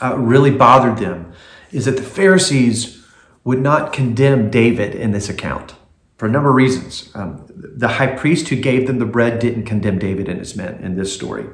uh, 0.00 0.16
really 0.16 0.50
bothered 0.50 0.96
them 0.96 1.30
is 1.72 1.84
that 1.84 1.98
the 1.98 2.02
Pharisees 2.02 3.04
would 3.44 3.60
not 3.60 3.92
condemn 3.92 4.48
David 4.48 4.94
in 4.94 5.12
this 5.12 5.28
account 5.28 5.74
for 6.16 6.24
a 6.24 6.30
number 6.30 6.48
of 6.48 6.54
reasons. 6.54 7.10
Um, 7.14 7.44
the 7.54 7.88
high 7.88 8.16
priest 8.16 8.48
who 8.48 8.56
gave 8.56 8.86
them 8.86 8.98
the 8.98 9.04
bread 9.04 9.40
didn't 9.40 9.64
condemn 9.66 9.98
David 9.98 10.26
and 10.26 10.38
his 10.38 10.56
men 10.56 10.82
in 10.82 10.96
this 10.96 11.12
story. 11.12 11.44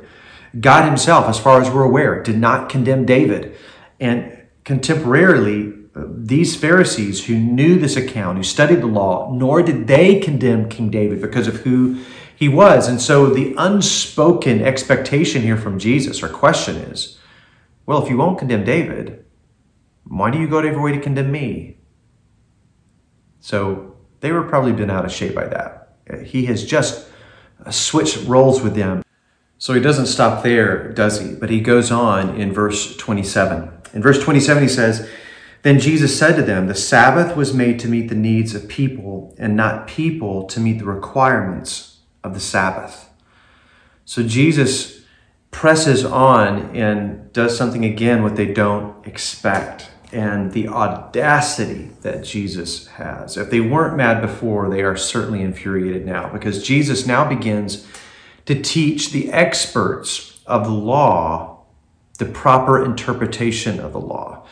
God 0.60 0.84
Himself, 0.84 1.26
as 1.26 1.40
far 1.40 1.60
as 1.60 1.68
we're 1.68 1.82
aware, 1.82 2.22
did 2.22 2.38
not 2.38 2.68
condemn 2.68 3.04
David. 3.04 3.56
And 3.98 4.43
contemporarily, 4.64 5.88
uh, 5.94 6.04
these 6.08 6.56
Pharisees 6.56 7.26
who 7.26 7.36
knew 7.36 7.78
this 7.78 7.96
account, 7.96 8.38
who 8.38 8.42
studied 8.42 8.80
the 8.80 8.86
law, 8.86 9.32
nor 9.32 9.62
did 9.62 9.86
they 9.86 10.18
condemn 10.18 10.68
King 10.68 10.90
David 10.90 11.20
because 11.20 11.46
of 11.46 11.56
who 11.60 12.02
he 12.34 12.48
was. 12.48 12.88
And 12.88 13.00
so 13.00 13.26
the 13.26 13.54
unspoken 13.56 14.62
expectation 14.62 15.42
here 15.42 15.56
from 15.56 15.78
Jesus 15.78 16.22
or 16.22 16.28
question 16.28 16.76
is 16.76 17.18
well, 17.86 18.02
if 18.02 18.08
you 18.08 18.16
won't 18.16 18.38
condemn 18.38 18.64
David, 18.64 19.26
why 20.04 20.30
do 20.30 20.38
you 20.38 20.48
go 20.48 20.62
to 20.62 20.68
every 20.68 20.80
way 20.80 20.92
to 20.92 21.00
condemn 21.00 21.30
me? 21.30 21.76
So 23.40 23.94
they 24.20 24.32
were 24.32 24.44
probably 24.44 24.72
been 24.72 24.90
out 24.90 25.04
of 25.04 25.12
shape 25.12 25.34
by 25.34 25.46
that. 25.48 25.98
He 26.24 26.46
has 26.46 26.64
just 26.64 27.06
switched 27.70 28.26
roles 28.26 28.62
with 28.62 28.74
them. 28.74 29.02
So 29.58 29.74
he 29.74 29.80
doesn't 29.80 30.06
stop 30.06 30.42
there, 30.42 30.92
does 30.92 31.20
he? 31.20 31.34
But 31.34 31.50
he 31.50 31.60
goes 31.60 31.90
on 31.90 32.40
in 32.40 32.52
verse 32.52 32.96
27. 32.96 33.70
In 33.94 34.02
verse 34.02 34.22
27, 34.22 34.62
he 34.62 34.68
says, 34.68 35.08
Then 35.62 35.78
Jesus 35.78 36.18
said 36.18 36.36
to 36.36 36.42
them, 36.42 36.66
The 36.66 36.74
Sabbath 36.74 37.36
was 37.36 37.54
made 37.54 37.78
to 37.80 37.88
meet 37.88 38.08
the 38.08 38.14
needs 38.14 38.54
of 38.54 38.68
people, 38.68 39.34
and 39.38 39.56
not 39.56 39.86
people 39.86 40.44
to 40.48 40.60
meet 40.60 40.80
the 40.80 40.84
requirements 40.84 42.00
of 42.22 42.34
the 42.34 42.40
Sabbath. 42.40 43.08
So 44.04 44.22
Jesus 44.22 45.02
presses 45.50 46.04
on 46.04 46.76
and 46.76 47.32
does 47.32 47.56
something 47.56 47.84
again 47.84 48.22
what 48.22 48.36
they 48.36 48.52
don't 48.52 49.06
expect 49.06 49.90
and 50.12 50.52
the 50.52 50.68
audacity 50.68 51.90
that 52.02 52.22
Jesus 52.22 52.86
has. 52.86 53.36
If 53.36 53.50
they 53.50 53.60
weren't 53.60 53.96
mad 53.96 54.20
before, 54.20 54.68
they 54.68 54.82
are 54.82 54.96
certainly 54.96 55.42
infuriated 55.42 56.04
now 56.06 56.28
because 56.32 56.66
Jesus 56.66 57.06
now 57.06 57.28
begins 57.28 57.86
to 58.46 58.60
teach 58.60 59.10
the 59.10 59.32
experts 59.32 60.40
of 60.46 60.64
the 60.64 60.70
law 60.70 61.53
the 62.18 62.26
proper 62.26 62.84
interpretation 62.84 63.80
of 63.80 63.92
the 63.92 64.00
law. 64.00 64.46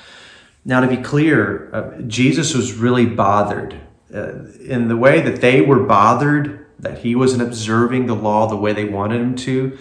Now, 0.65 0.81
to 0.81 0.87
be 0.87 0.97
clear, 0.97 1.71
uh, 1.73 2.03
Jesus 2.03 2.55
was 2.55 2.75
really 2.75 3.07
bothered 3.07 3.81
uh, 4.15 4.45
in 4.61 4.89
the 4.89 4.97
way 4.97 5.21
that 5.21 5.41
they 5.41 5.61
were 5.61 5.81
bothered 5.81 6.67
that 6.79 6.99
he 6.99 7.15
wasn't 7.15 7.43
observing 7.43 8.07
the 8.07 8.15
law 8.15 8.47
the 8.49 8.57
way 8.57 8.73
they 8.73 8.85
wanted 8.85 9.21
him 9.21 9.35
to. 9.37 9.79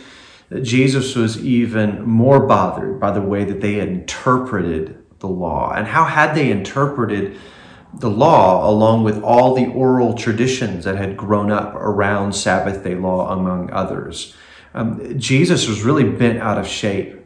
Jesus 0.62 1.16
was 1.16 1.44
even 1.44 2.04
more 2.04 2.46
bothered 2.46 3.00
by 3.00 3.12
the 3.12 3.22
way 3.22 3.44
that 3.44 3.62
they 3.62 3.80
interpreted 3.80 4.98
the 5.20 5.28
law. 5.28 5.72
And 5.74 5.88
how 5.88 6.06
had 6.06 6.36
they 6.36 6.52
interpreted 6.52 7.40
the 7.94 8.10
law 8.10 8.70
along 8.70 9.04
with 9.04 9.22
all 9.24 9.56
the 9.56 9.68
oral 9.68 10.14
traditions 10.14 10.84
that 10.84 10.98
had 10.98 11.16
grown 11.16 11.52
up 11.52 11.74
around 11.76 12.34
Sabbath 12.34 12.84
day 12.84 12.96
law, 12.96 13.32
among 13.32 13.72
others? 13.72 14.36
Um, 14.74 15.20
Jesus 15.20 15.68
was 15.68 15.84
really 15.84 16.04
bent 16.04 16.40
out 16.40 16.58
of 16.58 16.68
shape 16.68 17.21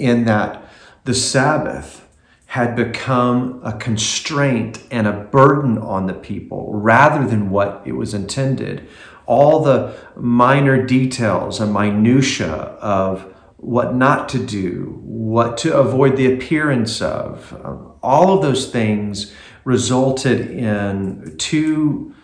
in 0.00 0.24
that 0.24 0.64
the 1.04 1.14
Sabbath 1.14 2.06
had 2.46 2.74
become 2.74 3.60
a 3.62 3.72
constraint 3.72 4.82
and 4.90 5.06
a 5.06 5.12
burden 5.12 5.78
on 5.78 6.06
the 6.06 6.14
people 6.14 6.72
rather 6.72 7.24
than 7.24 7.50
what 7.50 7.80
it 7.84 7.92
was 7.92 8.12
intended. 8.12 8.88
All 9.26 9.62
the 9.62 9.94
minor 10.16 10.84
details 10.84 11.60
and 11.60 11.72
minutiae 11.72 12.50
of 12.80 13.32
what 13.56 13.94
not 13.94 14.28
to 14.30 14.44
do, 14.44 15.00
what 15.04 15.58
to 15.58 15.76
avoid 15.76 16.16
the 16.16 16.32
appearance 16.32 17.00
of. 17.00 17.52
Um, 17.64 17.92
all 18.02 18.34
of 18.34 18.42
those 18.42 18.70
things 18.70 19.32
resulted 19.64 20.50
in 20.50 21.36
two, 21.38 22.14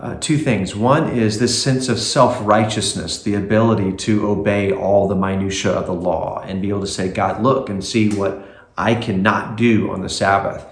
uh, 0.00 0.16
two 0.18 0.38
things. 0.38 0.74
One 0.74 1.10
is 1.10 1.38
this 1.38 1.62
sense 1.62 1.88
of 1.90 2.00
self 2.00 2.38
righteousness, 2.40 3.22
the 3.22 3.34
ability 3.34 3.92
to 3.98 4.28
obey 4.28 4.72
all 4.72 5.06
the 5.06 5.14
minutiae 5.14 5.72
of 5.72 5.86
the 5.86 5.92
law 5.92 6.40
and 6.40 6.62
be 6.62 6.70
able 6.70 6.80
to 6.80 6.86
say, 6.86 7.08
God, 7.08 7.42
look 7.42 7.68
and 7.68 7.84
see 7.84 8.08
what 8.14 8.42
I 8.78 8.94
cannot 8.94 9.56
do 9.56 9.90
on 9.90 10.00
the 10.00 10.08
Sabbath. 10.08 10.66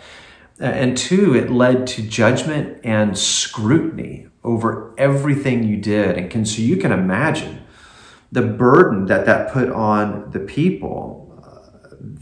And 0.59 0.97
two, 0.97 1.37
it 1.37 1.51
led 1.51 1.87
to 1.89 2.03
judgment 2.03 2.81
and 2.83 3.17
scrutiny 3.17 4.29
over 4.43 4.95
everything 4.97 5.63
you 5.63 5.77
did. 5.77 6.17
And 6.17 6.31
can, 6.31 6.47
so 6.47 6.63
you 6.63 6.79
can 6.79 6.91
imagine 6.91 7.63
the 8.33 8.43
burden 8.43 9.07
that 9.07 9.27
that 9.27 9.53
put 9.53 9.69
on 9.69 10.31
the 10.31 10.41
people. 10.41 11.27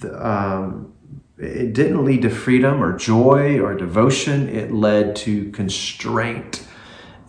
Uh, 0.03 0.29
um, 0.29 0.93
it 1.39 1.73
didn't 1.73 2.05
lead 2.05 2.23
to 2.23 2.31
freedom 2.31 2.83
or 2.83 2.97
joy 2.97 3.61
or 3.61 3.75
devotion. 3.75 4.49
It 4.49 4.73
led 4.73 5.15
to 5.17 5.51
constraint 5.53 6.66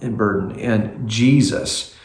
and 0.02 0.18
burden. 0.18 0.60
And 0.60 1.08
Jesus 1.08 1.96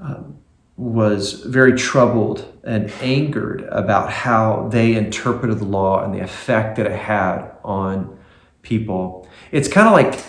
um, 0.00 0.38
was 0.76 1.44
very 1.44 1.72
troubled 1.72 2.60
and 2.64 2.90
angered 3.00 3.62
about 3.70 4.12
how 4.12 4.68
they 4.70 4.94
interpreted 4.94 5.58
the 5.58 5.64
law 5.64 6.04
and 6.04 6.14
the 6.14 6.20
effect 6.20 6.76
that 6.76 6.86
it 6.86 6.98
had 6.98 7.50
on 7.64 8.18
people. 8.62 9.28
It's 9.50 9.68
kind 9.68 9.88
of 9.88 9.92
like 9.92 10.24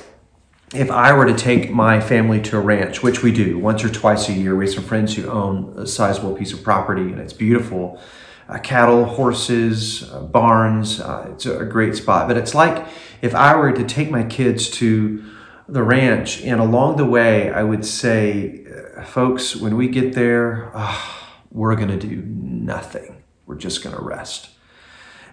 if 0.74 0.92
I 0.92 1.14
were 1.14 1.26
to 1.26 1.36
take 1.36 1.72
my 1.72 2.00
family 2.00 2.42
to 2.42 2.58
a 2.58 2.60
ranch, 2.60 3.02
which 3.02 3.24
we 3.24 3.32
do 3.32 3.58
once 3.58 3.84
or 3.84 3.90
twice 3.90 4.30
a 4.30 4.34
year, 4.34 4.56
we 4.56 4.66
have 4.66 4.74
some 4.74 4.84
friends 4.84 5.16
who 5.16 5.28
own 5.28 5.74
a 5.78 5.88
sizable 5.88 6.36
piece 6.36 6.54
of 6.54 6.64
property 6.64 7.02
and 7.02 7.20
it's 7.20 7.34
beautiful. 7.34 8.00
Uh, 8.48 8.58
cattle, 8.58 9.06
horses, 9.06 10.12
uh, 10.12 10.22
barns, 10.22 11.00
uh, 11.00 11.30
it's 11.32 11.46
a 11.46 11.66
great 11.66 11.96
spot. 11.96 12.28
But 12.28 12.38
it's 12.38 12.56
like 12.56 12.88
if 13.22 13.36
I 13.36 13.56
were 13.56 13.72
to 13.72 13.84
take 13.84 14.10
my 14.10 14.24
kids 14.24 14.70
to 14.72 15.24
the 15.72 15.84
ranch 15.84 16.42
and 16.42 16.60
along 16.60 16.98
the 16.98 17.06
way, 17.06 17.52
I 17.52 17.64
would 17.64 17.86
say, 17.86 18.66
uh, 18.98 19.04
folks, 19.04 19.56
when 19.56 19.78
we 19.78 19.88
get 19.88 20.14
there, 20.14 20.72
oh, 20.74 21.28
we're 21.52 21.76
going 21.76 21.90
to 21.90 22.08
do 22.08 22.24
nothing. 22.26 23.24
We're 23.46 23.56
just 23.56 23.84
going 23.84 23.96
to 23.96 24.02
rest. 24.02 24.50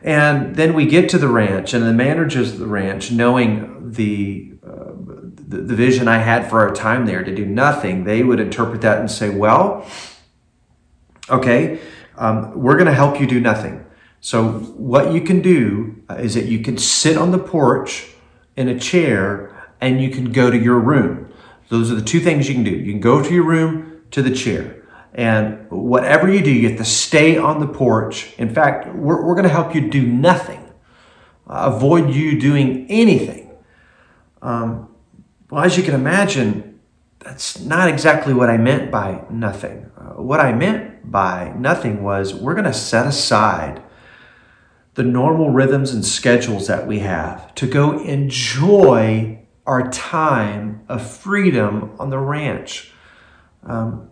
And 0.03 0.55
then 0.57 0.75
we 0.75 0.87
get 0.87 1.09
to 1.11 1.19
the 1.19 1.29
ranch, 1.29 1.73
and 1.73 1.85
the 1.85 1.93
managers 1.93 2.53
of 2.53 2.59
the 2.59 2.67
ranch, 2.67 3.11
knowing 3.11 3.93
the 3.93 4.53
uh, 4.67 4.93
the, 5.49 5.59
the 5.59 5.75
vision 5.75 6.09
I 6.09 6.19
had 6.19 6.51
for 6.51 6.61
our 6.61 6.75
time 6.75 7.07
there 7.07 7.23
to 7.23 7.35
do 7.35 7.47
nothing, 7.47 8.05
they 8.05 8.23
would 8.23 8.41
interpret 8.41 8.81
that 8.83 8.99
and 8.99 9.11
say, 9.11 9.31
well, 9.31 9.87
okay, 11.31 11.81
um, 12.17 12.61
we're 12.61 12.75
going 12.75 12.87
to 12.87 12.93
help 12.93 13.21
you 13.21 13.27
do 13.27 13.41
nothing. 13.41 13.85
So, 14.21 14.45
what 14.45 15.13
you 15.13 15.21
can 15.21 15.41
do 15.41 16.03
is 16.11 16.35
that 16.35 16.47
you 16.47 16.61
can 16.61 16.79
sit 16.79 17.17
on 17.17 17.31
the 17.31 17.39
porch 17.39 18.09
in 18.57 18.69
a 18.69 18.79
chair 18.79 19.56
and 19.81 20.01
you 20.01 20.11
can 20.11 20.33
go 20.33 20.51
to 20.51 20.59
your 20.59 20.79
room. 20.79 21.33
Those 21.69 21.91
are 21.91 21.95
the 21.95 22.03
two 22.03 22.21
things 22.21 22.49
you 22.49 22.55
can 22.55 22.65
do. 22.65 22.71
You 22.71 22.93
can 22.93 23.01
go 23.01 23.23
to 23.23 23.35
your 23.35 23.45
room 23.45 24.03
to 24.13 24.23
the 24.23 24.31
chair. 24.31 24.83
And 25.15 25.71
whatever 25.71 26.31
you 26.33 26.43
do, 26.43 26.53
you 26.53 26.69
have 26.69 26.79
to 26.79 26.85
stay 26.85 27.39
on 27.39 27.61
the 27.61 27.67
porch. 27.67 28.35
In 28.39 28.53
fact, 28.55 28.95
we're, 28.95 29.25
we're 29.25 29.35
going 29.35 29.45
to 29.45 29.49
help 29.49 29.75
you 29.75 29.89
do 29.89 30.07
nothing, 30.07 30.63
uh, 31.47 31.73
avoid 31.75 32.15
you 32.15 32.39
doing 32.39 32.87
anything. 32.91 33.51
Um, 34.43 34.95
well, 35.51 35.65
as 35.65 35.77
you 35.77 35.83
can 35.83 35.95
imagine, 35.95 36.81
that's 37.19 37.59
not 37.59 37.89
exactly 37.89 38.35
what 38.35 38.51
I 38.51 38.57
meant 38.59 38.91
by 38.91 39.25
nothing. 39.31 39.91
Uh, 39.97 40.23
what 40.23 40.39
I 40.39 40.53
meant 40.53 41.11
by 41.11 41.53
nothing 41.57 42.03
was 42.03 42.35
we're 42.35 42.55
going 42.55 42.65
to 42.65 42.75
set 42.75 43.07
aside 43.07 43.83
the 44.95 45.03
normal 45.03 45.51
rhythms 45.51 45.93
and 45.93 46.05
schedules 46.05 46.67
that 46.67 46.87
we 46.87 47.01
have 47.01 47.55
to 47.55 47.67
go 47.67 48.01
enjoy 48.01 49.39
our 49.67 49.91
time 49.91 50.85
of 50.89 51.09
freedom 51.09 51.95
on 51.99 52.11
the 52.11 52.19
ranch. 52.19 52.93
Um, 53.65 54.11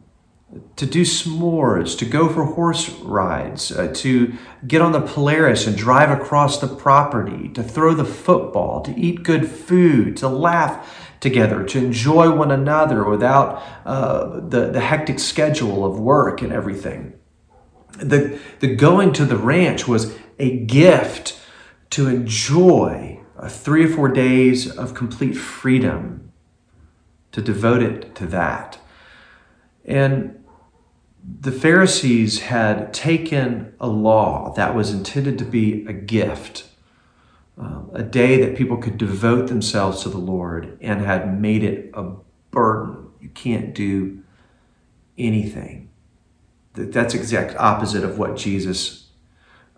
to 0.77 0.87
do 0.87 1.03
s'mores, 1.03 1.99
to 1.99 2.05
go 2.05 2.29
for 2.29 2.45
horse 2.45 2.89
rides, 3.01 3.73
uh, 3.73 3.93
to 3.95 4.35
get 4.67 4.81
on 4.81 4.93
the 4.93 5.01
Polaris 5.01 5.67
and 5.67 5.77
drive 5.77 6.11
across 6.11 6.61
the 6.61 6.69
property, 6.69 7.49
to 7.51 7.63
throw 7.63 7.95
the 7.95 8.05
football, 8.05 8.81
to 8.83 8.97
eat 8.97 9.23
good 9.23 9.49
food, 9.49 10.17
to 10.19 10.29
laugh 10.29 11.17
together, 11.21 11.65
to 11.65 11.79
enjoy 11.79 12.31
one 12.31 12.51
another 12.51 13.09
without 13.09 13.63
uh, 13.85 14.41
the, 14.41 14.71
the 14.71 14.81
hectic 14.81 15.19
schedule 15.19 15.85
of 15.85 15.99
work 15.99 16.43
and 16.43 16.53
everything. 16.53 17.15
The, 17.99 18.39
the 18.61 18.75
going 18.75 19.13
to 19.15 19.25
the 19.25 19.37
ranch 19.37 19.89
was 19.89 20.17
a 20.39 20.57
gift 20.57 21.41
to 21.91 22.09
enjoy 22.09 23.14
three 23.49 23.85
or 23.85 23.89
four 23.89 24.09
days 24.09 24.71
of 24.71 24.95
complete 24.95 25.35
freedom, 25.35 26.33
to 27.33 27.43
devote 27.43 27.83
it 27.83 28.15
to 28.15 28.27
that. 28.27 28.79
And 29.85 30.45
the 31.41 31.53
Pharisees 31.53 32.41
had 32.41 32.93
taken 32.95 33.75
a 33.81 33.89
law 33.89 34.53
that 34.55 34.75
was 34.75 34.93
intended 34.93 35.39
to 35.39 35.45
be 35.45 35.85
a 35.87 35.93
gift 35.93 36.69
um, 37.57 37.91
a 37.93 38.03
day 38.03 38.41
that 38.41 38.57
people 38.57 38.77
could 38.77 38.99
devote 38.99 39.49
themselves 39.49 40.03
to 40.03 40.09
the 40.09 40.19
Lord 40.19 40.77
and 40.81 41.01
had 41.01 41.41
made 41.41 41.63
it 41.63 41.91
a 41.95 42.13
burden. 42.51 43.11
You 43.21 43.29
can't 43.29 43.75
do 43.75 44.23
anything. 45.17 45.91
That's 46.75 47.15
exact 47.15 47.57
opposite 47.57 48.03
of 48.03 48.19
what 48.19 48.37
Jesus 48.37 49.11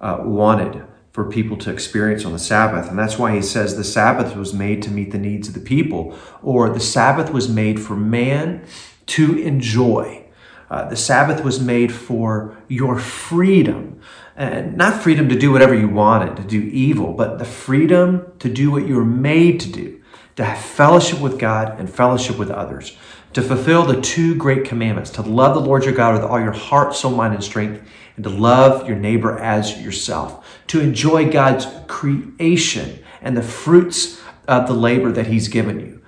uh, 0.00 0.20
wanted 0.22 0.86
for 1.16 1.24
people 1.24 1.56
to 1.56 1.72
experience 1.72 2.26
on 2.26 2.34
the 2.34 2.38
Sabbath. 2.38 2.90
And 2.90 2.98
that's 2.98 3.18
why 3.18 3.34
he 3.34 3.40
says 3.40 3.74
the 3.74 3.84
Sabbath 3.84 4.36
was 4.36 4.52
made 4.52 4.82
to 4.82 4.90
meet 4.90 5.12
the 5.12 5.18
needs 5.18 5.48
of 5.48 5.54
the 5.54 5.60
people, 5.60 6.14
or 6.42 6.68
the 6.68 6.78
Sabbath 6.78 7.32
was 7.32 7.48
made 7.48 7.80
for 7.80 7.96
man 7.96 8.66
to 9.06 9.38
enjoy. 9.38 10.26
Uh, 10.68 10.86
the 10.86 10.94
Sabbath 10.94 11.42
was 11.42 11.58
made 11.58 11.90
for 11.90 12.54
your 12.68 12.98
freedom. 12.98 13.98
And 14.36 14.76
not 14.76 15.02
freedom 15.02 15.30
to 15.30 15.38
do 15.38 15.50
whatever 15.50 15.74
you 15.74 15.88
wanted, 15.88 16.36
to 16.36 16.42
do 16.42 16.60
evil, 16.60 17.14
but 17.14 17.38
the 17.38 17.46
freedom 17.46 18.30
to 18.40 18.50
do 18.50 18.70
what 18.70 18.86
you 18.86 18.96
were 18.96 19.04
made 19.06 19.58
to 19.60 19.72
do, 19.72 20.02
to 20.36 20.44
have 20.44 20.58
fellowship 20.58 21.20
with 21.20 21.38
God 21.38 21.80
and 21.80 21.88
fellowship 21.88 22.36
with 22.36 22.50
others, 22.50 22.94
to 23.32 23.40
fulfill 23.40 23.84
the 23.84 24.02
two 24.02 24.34
great 24.34 24.66
commandments, 24.66 25.08
to 25.12 25.22
love 25.22 25.54
the 25.54 25.62
Lord 25.62 25.86
your 25.86 25.94
God 25.94 26.12
with 26.12 26.30
all 26.30 26.38
your 26.38 26.52
heart, 26.52 26.94
soul, 26.94 27.12
mind, 27.12 27.32
and 27.32 27.42
strength, 27.42 27.88
and 28.16 28.24
to 28.24 28.30
love 28.30 28.86
your 28.86 28.98
neighbor 28.98 29.38
as 29.38 29.80
yourself, 29.80 30.45
to 30.68 30.80
enjoy 30.80 31.30
God's 31.30 31.66
creation 31.86 33.02
and 33.20 33.36
the 33.36 33.42
fruits 33.42 34.20
of 34.48 34.66
the 34.66 34.74
labor 34.74 35.12
that 35.12 35.26
he's 35.26 35.48
given 35.48 35.80
you. 35.80 36.02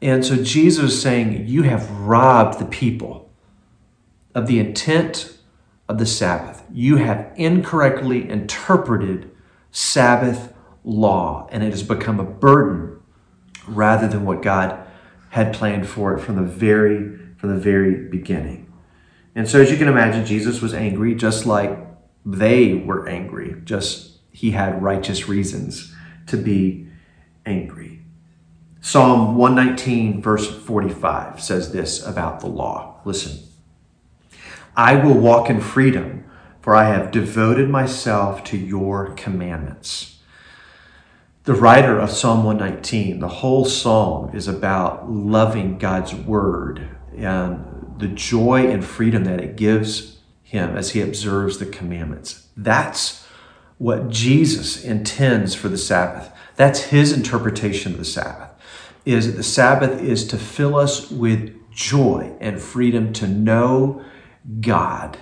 And 0.00 0.24
so 0.24 0.42
Jesus 0.42 0.92
is 0.92 1.02
saying, 1.02 1.46
You 1.46 1.62
have 1.62 1.90
robbed 1.90 2.58
the 2.58 2.64
people 2.64 3.30
of 4.34 4.46
the 4.46 4.58
intent 4.58 5.38
of 5.88 5.98
the 5.98 6.06
Sabbath. 6.06 6.64
You 6.72 6.96
have 6.96 7.32
incorrectly 7.36 8.28
interpreted 8.28 9.30
Sabbath 9.70 10.52
law, 10.84 11.48
and 11.52 11.62
it 11.62 11.70
has 11.70 11.82
become 11.82 12.18
a 12.18 12.24
burden 12.24 13.00
rather 13.66 14.08
than 14.08 14.24
what 14.24 14.42
God 14.42 14.86
had 15.30 15.54
planned 15.54 15.88
for 15.88 16.14
it 16.14 16.20
from 16.20 16.36
the 16.36 16.42
very 16.42 17.18
from 17.36 17.50
the 17.50 17.60
very 17.60 18.08
beginning. 18.08 18.72
And 19.34 19.48
so 19.48 19.60
as 19.60 19.70
you 19.70 19.76
can 19.76 19.88
imagine, 19.88 20.24
Jesus 20.24 20.60
was 20.60 20.74
angry 20.74 21.14
just 21.14 21.46
like 21.46 21.76
they 22.24 22.74
were 22.74 23.08
angry, 23.08 23.56
just 23.64 24.18
he 24.30 24.52
had 24.52 24.82
righteous 24.82 25.28
reasons 25.28 25.94
to 26.26 26.36
be 26.36 26.86
angry. 27.44 28.02
Psalm 28.80 29.36
119, 29.36 30.20
verse 30.22 30.48
45 30.48 31.40
says 31.40 31.72
this 31.72 32.04
about 32.04 32.40
the 32.40 32.48
law. 32.48 33.00
Listen. 33.04 33.48
I 34.76 34.96
will 34.96 35.14
walk 35.14 35.50
in 35.50 35.60
freedom, 35.60 36.24
for 36.60 36.74
I 36.74 36.88
have 36.88 37.10
devoted 37.10 37.68
myself 37.68 38.42
to 38.44 38.56
your 38.56 39.12
commandments. 39.14 40.18
The 41.44 41.54
writer 41.54 41.98
of 41.98 42.10
Psalm 42.10 42.44
119, 42.44 43.18
the 43.18 43.28
whole 43.28 43.64
psalm 43.64 44.34
is 44.34 44.48
about 44.48 45.10
loving 45.10 45.76
God's 45.78 46.14
word 46.14 46.88
and 47.16 47.94
the 47.98 48.08
joy 48.08 48.68
and 48.68 48.84
freedom 48.84 49.24
that 49.24 49.40
it 49.40 49.56
gives 49.56 50.18
him 50.52 50.76
as 50.76 50.90
he 50.90 51.00
observes 51.00 51.56
the 51.56 51.64
commandments. 51.64 52.46
That's 52.54 53.26
what 53.78 54.10
Jesus 54.10 54.84
intends 54.84 55.54
for 55.54 55.70
the 55.70 55.78
Sabbath. 55.78 56.30
That's 56.56 56.84
his 56.84 57.10
interpretation 57.10 57.92
of 57.92 57.98
the 57.98 58.04
Sabbath. 58.04 58.50
Is 59.06 59.26
that 59.26 59.38
the 59.38 59.42
Sabbath 59.42 60.02
is 60.02 60.26
to 60.28 60.36
fill 60.36 60.76
us 60.76 61.10
with 61.10 61.58
joy 61.72 62.36
and 62.38 62.60
freedom 62.60 63.14
to 63.14 63.26
know 63.26 64.04
God 64.60 65.16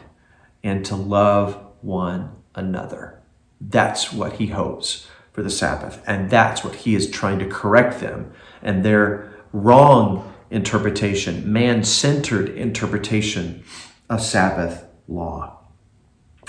and 0.65 0.85
to 0.87 0.97
love 0.97 1.65
one 1.81 2.35
another. 2.57 3.23
That's 3.61 4.13
what 4.13 4.35
he 4.35 4.49
hopes 4.49 5.07
for 5.31 5.45
the 5.45 5.49
Sabbath. 5.49 6.03
And 6.09 6.29
that's 6.29 6.65
what 6.65 6.75
he 6.75 6.97
is 6.97 7.09
trying 7.09 7.39
to 7.39 7.47
correct 7.47 8.01
them 8.01 8.33
and 8.63 8.85
their 8.85 9.33
wrong 9.53 10.35
interpretation, 10.51 11.53
man 11.53 11.85
centered 11.85 12.49
interpretation 12.49 13.63
of 14.09 14.21
Sabbath 14.21 14.90
law. 15.11 15.59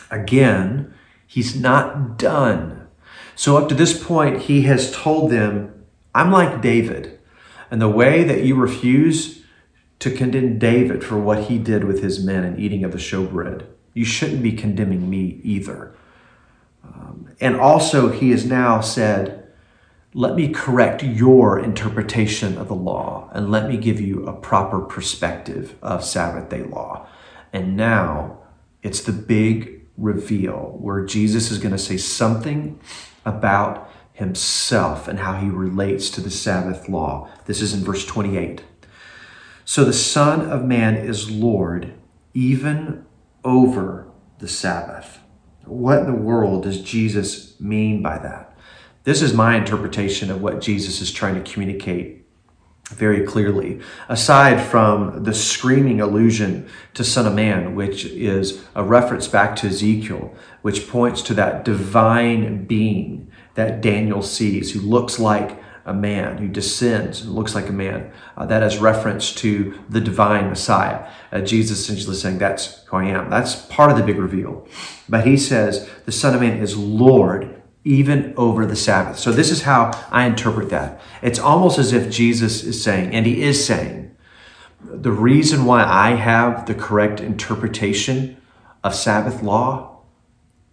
Again, 0.10 0.94
he's 1.28 1.60
not 1.60 2.18
done. 2.18 2.88
So, 3.36 3.58
up 3.58 3.70
to 3.70 3.76
this 3.76 4.02
point, 4.02 4.44
he 4.44 4.64
has 4.64 4.92
told 4.92 5.32
them, 5.32 5.86
I'm 6.14 6.32
like 6.32 6.62
David. 6.62 7.20
And 7.70 7.82
the 7.82 7.90
way 7.90 8.24
that 8.24 8.44
you 8.44 8.56
refuse 8.56 9.42
to 10.02 10.10
condemn 10.10 10.58
David 10.58 11.04
for 11.04 11.18
what 11.18 11.44
he 11.44 11.60
did 11.60 11.84
with 11.84 12.02
his 12.02 12.24
men 12.24 12.44
and 12.44 12.60
eating 12.60 12.84
of 12.84 12.92
the 12.92 12.98
showbread. 12.98 13.68
You 13.94 14.04
shouldn't 14.04 14.42
be 14.42 14.52
condemning 14.52 15.08
me 15.10 15.40
either. 15.44 15.96
Um, 16.84 17.30
and 17.40 17.56
also, 17.56 18.10
he 18.10 18.32
has 18.32 18.44
now 18.44 18.82
said, 18.82 19.48
Let 20.16 20.34
me 20.34 20.50
correct 20.50 21.04
your 21.04 21.60
interpretation 21.60 22.58
of 22.58 22.68
the 22.68 22.76
law 22.76 23.30
and 23.32 23.52
let 23.52 23.70
me 23.70 23.78
give 23.78 24.02
you 24.02 24.26
a 24.26 24.34
proper 24.34 24.82
perspective 24.82 25.76
of 25.84 26.04
Sabbath 26.04 26.50
day 26.50 26.64
law. 26.64 27.08
And 27.54 27.78
now 27.78 28.40
it's 28.84 29.02
the 29.02 29.12
big 29.12 29.86
reveal 29.98 30.78
where 30.80 31.06
Jesus 31.06 31.52
is 31.52 31.58
going 31.58 31.72
to 31.72 31.78
say 31.78 31.98
something 31.98 32.80
about 33.26 33.90
himself 34.14 35.08
and 35.08 35.20
how 35.20 35.36
he 35.36 35.50
relates 35.50 36.10
to 36.12 36.22
the 36.22 36.32
Sabbath 36.32 36.90
law. 36.90 37.30
This 37.46 37.62
is 37.62 37.74
in 37.74 37.84
verse 37.84 38.06
28. 38.06 38.64
So 39.66 39.86
the 39.86 39.94
Son 39.94 40.50
of 40.50 40.66
Man 40.66 40.96
is 40.96 41.32
Lord 41.32 41.94
even 42.34 43.06
over 43.44 44.12
the 44.40 44.48
Sabbath. 44.48 45.20
What 45.66 46.00
in 46.00 46.06
the 46.08 46.14
world 46.14 46.64
does 46.64 46.82
Jesus 46.82 47.60
mean 47.60 48.02
by 48.02 48.18
that? 48.18 48.56
This 49.04 49.22
is 49.22 49.34
my 49.34 49.56
interpretation 49.56 50.30
of 50.30 50.42
what 50.42 50.62
Jesus 50.62 51.02
is 51.02 51.12
trying 51.12 51.42
to 51.42 51.52
communicate 51.52 52.21
very 52.92 53.26
clearly. 53.26 53.80
Aside 54.10 54.62
from 54.62 55.24
the 55.24 55.34
screaming 55.34 56.02
allusion 56.02 56.70
to 56.94 57.04
Son 57.04 57.26
of 57.26 57.34
Man, 57.34 57.76
which 57.76 58.06
is 58.06 58.64
a 58.76 58.84
reference 58.84 59.28
back 59.28 59.56
to 59.58 59.68
Ezekiel, 59.68 60.34
which 60.62 60.88
points 60.90 61.22
to 61.24 61.34
that 61.34 61.66
divine 61.66 62.66
being 62.66 63.32
that 63.56 63.82
Daniel 63.82 64.22
sees, 64.22 64.72
who 64.72 64.80
looks 64.80 65.20
like 65.20 65.62
a 65.86 65.94
man 65.94 66.38
who 66.38 66.48
descends 66.48 67.22
and 67.22 67.34
looks 67.34 67.56
like 67.56 67.68
a 67.68 67.74
man. 67.74 68.12
Uh, 68.38 68.46
that 68.46 68.64
is 68.64 68.78
reference 68.78 69.34
to 69.34 69.80
the 69.90 70.02
divine 70.02 70.50
Messiah. 70.50 71.10
Uh, 71.32 71.42
Jesus 71.42 71.80
essentially 71.80 72.16
saying, 72.16 72.38
That's 72.38 72.84
who 72.86 72.98
I 72.98 73.06
am. 73.06 73.30
That's 73.30 73.56
part 73.56 73.92
of 73.92 73.98
the 73.98 74.04
big 74.04 74.18
reveal. 74.18 74.68
But 75.10 75.26
he 75.26 75.38
says, 75.38 75.90
The 76.06 76.12
Son 76.12 76.36
of 76.36 76.42
Man 76.42 76.58
is 76.58 76.78
Lord 76.78 77.61
even 77.84 78.34
over 78.38 78.66
the 78.66 78.76
Sabbath. 78.76 79.18
So 79.18 79.32
this 79.32 79.50
is 79.50 79.64
how 79.64 79.92
I 80.12 80.26
interpret 80.26 80.70
that. 80.70 81.02
It's 81.22 81.40
almost 81.40 81.80
as 81.80 81.94
if 81.94 82.12
Jesus 82.12 82.64
is 82.64 82.84
saying, 82.84 83.14
and 83.14 83.26
he 83.26 83.42
is 83.42 83.66
saying, 83.66 84.16
the 84.84 85.12
reason 85.12 85.66
why 85.66 85.84
I 85.84 86.12
have 86.16 86.66
the 86.66 86.74
correct 86.74 87.20
interpretation 87.20 88.38
of 88.84 88.96
Sabbath 88.96 89.44
law 89.44 90.00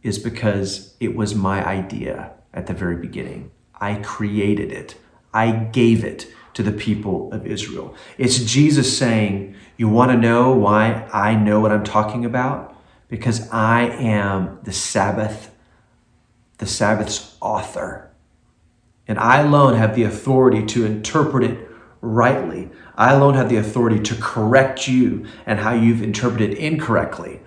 is 0.03 0.19
because 0.19 0.95
it 1.01 1.15
was 1.15 1.35
my 1.35 1.65
idea 1.65 2.33
at 2.55 2.67
the 2.67 2.75
very 2.75 2.97
beginning. 2.97 3.51
I 3.81 3.97
created 3.97 4.73
it. 4.73 4.97
I 5.33 5.51
gave 5.53 6.05
it 6.05 6.27
to 6.55 6.63
the 6.63 6.73
people 6.73 7.33
of 7.33 7.47
Israel. 7.47 7.95
It's 8.17 8.39
Jesus 8.39 8.97
saying, 8.97 9.55
You 9.77 9.89
want 9.89 10.11
to 10.11 10.17
know 10.17 10.53
why 10.53 11.09
I 11.13 11.35
know 11.35 11.61
what 11.61 11.71
I'm 11.71 11.85
talking 11.85 12.25
about? 12.25 12.75
Because 13.09 13.49
I 13.51 13.83
am 13.83 14.59
the 14.65 14.73
Sabbath, 14.73 15.55
the 16.59 16.67
Sabbath's 16.67 17.37
author. 17.41 18.11
And 19.07 19.19
I 19.19 19.41
alone 19.41 19.75
have 19.75 19.95
the 19.95 20.03
authority 20.03 20.67
to 20.67 20.85
interpret 20.85 21.45
it 21.45 21.69
rightly. 22.01 22.69
I 22.97 23.13
alone 23.13 23.35
have 23.35 23.49
the 23.49 23.57
authority 23.57 24.01
to 24.01 24.15
correct 24.17 24.87
you 24.87 25.27
and 25.47 25.61
how 25.61 25.73
you've 25.73 26.03
interpreted 26.03 26.55
incorrectly. 26.59 27.41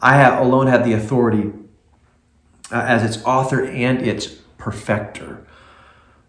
I 0.00 0.22
alone 0.22 0.68
have 0.68 0.84
the 0.84 0.92
authority 0.92 1.52
uh, 2.72 2.84
as 2.86 3.02
its 3.02 3.24
author 3.24 3.64
and 3.64 4.00
its 4.06 4.26
perfecter. 4.58 5.46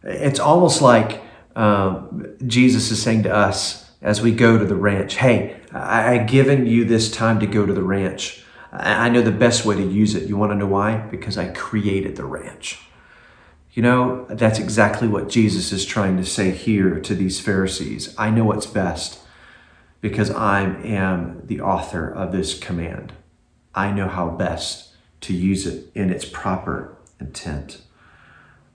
It's 0.04 0.39
almost 0.39 0.82
like 0.82 1.22
um, 1.56 2.36
Jesus 2.46 2.91
is 2.91 3.02
saying 3.02 3.24
to 3.24 3.34
us 3.34 3.89
as 4.02 4.22
we 4.22 4.32
go 4.32 4.58
to 4.58 4.65
the 4.65 4.76
ranch, 4.76 5.15
Hey, 5.15 5.60
I, 5.72 6.15
I've 6.15 6.28
given 6.28 6.65
you 6.65 6.86
this 6.86 7.12
time 7.12 7.39
to 7.39 7.48
go 7.48 7.65
to 7.65 7.74
the 7.74 7.84
ranch. 7.84 8.43
I, 8.71 9.10
know 9.10 9.21
the 9.21 9.32
best 9.32 9.65
way 9.65 9.75
to 9.75 9.84
use 9.84 10.15
it. 10.15 10.27
You 10.27 10.38
want 10.38 10.51
to 10.51 10.56
know 10.58 10.67
why? 10.67 10.97
Because 10.97 11.38
I 11.38 11.47
created 11.49 12.15
the 12.15 12.25
ranch. 12.25 12.80
You 13.71 13.84
know, 13.84 14.25
that's 14.30 14.60
exactly 14.60 15.08
what 15.08 15.30
Jesus 15.30 15.71
is 15.71 15.86
trying 15.86 16.17
to 16.17 16.25
say 16.25 16.51
here 16.51 16.99
to 16.99 17.15
these 17.15 17.39
Pharisees. 17.39 18.13
I 18.17 18.30
know 18.30 18.43
what's 18.43 18.65
best 18.65 19.19
because 20.01 20.32
I 20.32 20.62
am 20.84 21.41
the 21.45 21.62
author 21.62 22.10
of 22.10 22.32
this 22.32 22.58
command. 22.58 23.13
I 23.73 23.91
know 23.91 24.08
how 24.08 24.30
best 24.30 24.93
to 25.21 25.34
use 25.34 25.65
it 25.65 25.91
in 25.93 26.10
its 26.10 26.25
proper 26.25 26.97
intent. 27.19 27.82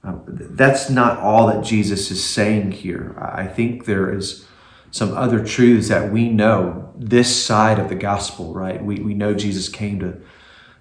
Um, 0.04 0.22
that's 0.26 0.90
not 0.90 1.18
all 1.18 1.46
that 1.48 1.64
Jesus 1.64 2.10
is 2.10 2.24
saying 2.24 2.72
here. 2.72 3.16
I 3.18 3.46
think 3.46 3.84
there 3.84 4.12
is 4.12 4.46
some 4.92 5.16
other 5.16 5.44
truths 5.44 5.88
that 5.88 6.12
we 6.12 6.28
know 6.28 6.92
this 6.94 7.44
side 7.44 7.78
of 7.78 7.88
the 7.88 7.94
gospel, 7.94 8.52
right? 8.52 8.84
We, 8.84 8.96
we 8.96 9.14
know 9.14 9.34
Jesus 9.34 9.68
came 9.70 9.98
to, 10.00 10.20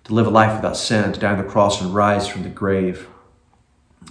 to 0.03 0.13
live 0.13 0.27
a 0.27 0.29
life 0.29 0.53
without 0.53 0.75
sin, 0.75 1.13
to 1.13 1.19
die 1.19 1.31
on 1.31 1.37
the 1.37 1.49
cross 1.49 1.81
and 1.81 1.95
rise 1.95 2.27
from 2.27 2.43
the 2.43 2.49
grave. 2.49 3.07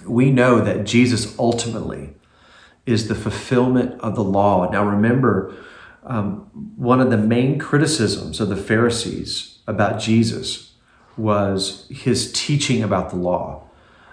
We 0.06 0.30
know 0.30 0.60
that 0.60 0.84
Jesus 0.84 1.38
ultimately 1.38 2.14
is 2.86 3.08
the 3.08 3.14
fulfillment 3.14 4.00
of 4.00 4.14
the 4.14 4.24
law. 4.24 4.70
Now, 4.70 4.86
remember, 4.86 5.54
um, 6.02 6.48
one 6.76 7.00
of 7.00 7.10
the 7.10 7.18
main 7.18 7.58
criticisms 7.58 8.40
of 8.40 8.48
the 8.48 8.56
Pharisees 8.56 9.58
about 9.66 10.00
Jesus 10.00 10.72
was 11.18 11.86
his 11.90 12.32
teaching 12.32 12.82
about 12.82 13.10
the 13.10 13.16
law. 13.16 13.64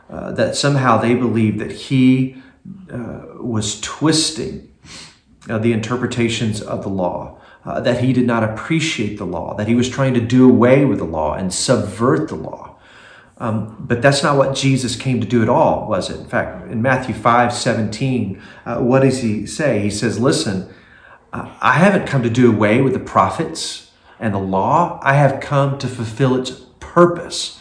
Uh, 0.09 0.31
that 0.31 0.55
somehow 0.55 0.97
they 0.97 1.15
believed 1.15 1.59
that 1.59 1.71
he 1.71 2.41
uh, 2.91 3.21
was 3.39 3.79
twisting 3.79 4.73
uh, 5.49 5.57
the 5.57 5.73
interpretations 5.73 6.61
of 6.61 6.83
the 6.83 6.89
law, 6.89 7.39
uh, 7.65 7.79
that 7.81 8.03
he 8.03 8.13
did 8.13 8.25
not 8.25 8.43
appreciate 8.43 9.17
the 9.17 9.25
law, 9.25 9.53
that 9.55 9.67
he 9.67 9.75
was 9.75 9.89
trying 9.89 10.13
to 10.13 10.21
do 10.21 10.49
away 10.49 10.85
with 10.85 10.99
the 10.99 11.05
law 11.05 11.33
and 11.33 11.53
subvert 11.53 12.29
the 12.29 12.35
law. 12.35 12.75
Um, 13.39 13.75
but 13.79 14.01
that's 14.01 14.23
not 14.23 14.37
what 14.37 14.55
Jesus 14.55 14.95
came 14.95 15.21
to 15.21 15.27
do 15.27 15.43
at 15.43 15.49
all, 15.49 15.87
was 15.87 16.09
it? 16.09 16.19
In 16.19 16.27
fact, 16.27 16.71
in 16.71 16.81
Matthew 16.81 17.13
5 17.13 17.53
17, 17.53 18.41
uh, 18.65 18.79
what 18.79 19.01
does 19.01 19.21
he 19.21 19.45
say? 19.45 19.79
He 19.79 19.91
says, 19.91 20.19
Listen, 20.19 20.73
uh, 21.31 21.55
I 21.61 21.73
haven't 21.73 22.07
come 22.07 22.23
to 22.23 22.29
do 22.29 22.51
away 22.51 22.81
with 22.81 22.93
the 22.93 22.99
prophets 22.99 23.87
and 24.19 24.33
the 24.33 24.39
law, 24.39 24.99
I 25.03 25.13
have 25.13 25.39
come 25.39 25.77
to 25.79 25.87
fulfill 25.87 26.35
its 26.35 26.51
purpose. 26.79 27.59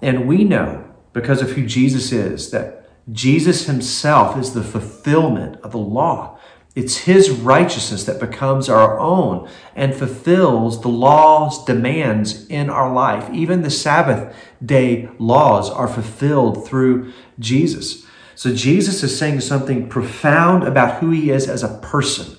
And 0.00 0.26
we 0.26 0.44
know, 0.44 0.84
because 1.12 1.42
of 1.42 1.50
who 1.50 1.66
Jesus 1.66 2.12
is, 2.12 2.50
that 2.50 2.88
Jesus 3.12 3.66
himself 3.66 4.38
is 4.38 4.54
the 4.54 4.62
fulfillment 4.62 5.60
of 5.62 5.72
the 5.72 5.78
law. 5.78 6.38
It's 6.76 6.98
his 6.98 7.30
righteousness 7.30 8.04
that 8.04 8.20
becomes 8.20 8.68
our 8.68 8.98
own 8.98 9.48
and 9.74 9.94
fulfills 9.94 10.80
the 10.80 10.88
law's 10.88 11.64
demands 11.64 12.46
in 12.46 12.70
our 12.70 12.92
life. 12.92 13.28
Even 13.32 13.62
the 13.62 13.70
Sabbath 13.70 14.34
day 14.64 15.08
laws 15.18 15.68
are 15.68 15.88
fulfilled 15.88 16.66
through 16.66 17.12
Jesus. 17.40 18.06
So 18.36 18.54
Jesus 18.54 19.02
is 19.02 19.18
saying 19.18 19.40
something 19.40 19.88
profound 19.88 20.62
about 20.62 21.00
who 21.00 21.10
he 21.10 21.30
is 21.30 21.48
as 21.48 21.64
a 21.64 21.78
person. 21.78 22.36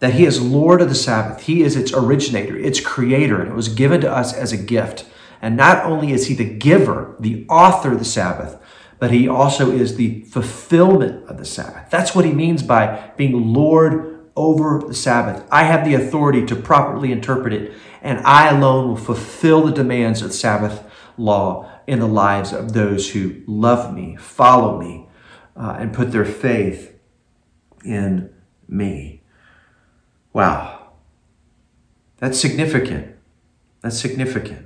That 0.00 0.12
he 0.12 0.26
is 0.26 0.40
Lord 0.42 0.82
of 0.82 0.90
the 0.90 0.94
Sabbath. 0.94 1.44
He 1.44 1.62
is 1.62 1.76
its 1.76 1.94
originator, 1.94 2.56
its 2.56 2.80
creator, 2.80 3.40
and 3.40 3.50
it 3.50 3.56
was 3.56 3.68
given 3.68 4.02
to 4.02 4.12
us 4.12 4.34
as 4.34 4.52
a 4.52 4.58
gift. 4.58 5.06
And 5.40 5.56
not 5.56 5.84
only 5.84 6.12
is 6.12 6.26
he 6.26 6.34
the 6.34 6.44
giver, 6.44 7.16
the 7.18 7.46
author 7.48 7.92
of 7.92 7.98
the 7.98 8.04
Sabbath, 8.04 8.60
but 8.98 9.10
he 9.10 9.28
also 9.28 9.70
is 9.70 9.96
the 9.96 10.22
fulfillment 10.22 11.28
of 11.28 11.38
the 11.38 11.44
Sabbath. 11.44 11.90
That's 11.90 12.14
what 12.14 12.24
he 12.24 12.32
means 12.32 12.62
by 12.62 13.12
being 13.16 13.52
Lord 13.52 14.30
over 14.36 14.82
the 14.86 14.94
Sabbath. 14.94 15.46
I 15.50 15.64
have 15.64 15.84
the 15.84 15.94
authority 15.94 16.44
to 16.46 16.56
properly 16.56 17.12
interpret 17.12 17.52
it, 17.52 17.72
and 18.02 18.18
I 18.20 18.48
alone 18.48 18.88
will 18.88 18.96
fulfill 18.96 19.62
the 19.62 19.72
demands 19.72 20.22
of 20.22 20.28
the 20.28 20.34
Sabbath 20.34 20.82
law 21.16 21.70
in 21.86 22.00
the 22.00 22.08
lives 22.08 22.52
of 22.52 22.72
those 22.72 23.10
who 23.10 23.42
love 23.46 23.94
me, 23.94 24.16
follow 24.16 24.78
me, 24.78 25.08
uh, 25.56 25.76
and 25.78 25.94
put 25.94 26.12
their 26.12 26.24
faith 26.24 26.98
in 27.84 28.30
me. 28.68 29.22
Wow. 30.32 30.92
That's 32.18 32.38
significant. 32.38 33.16
That's 33.80 33.98
significant. 33.98 34.65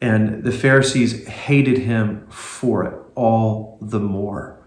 And 0.00 0.44
the 0.44 0.52
Pharisees 0.52 1.26
hated 1.26 1.78
him 1.78 2.26
for 2.28 2.84
it 2.84 2.94
all 3.14 3.78
the 3.80 4.00
more. 4.00 4.60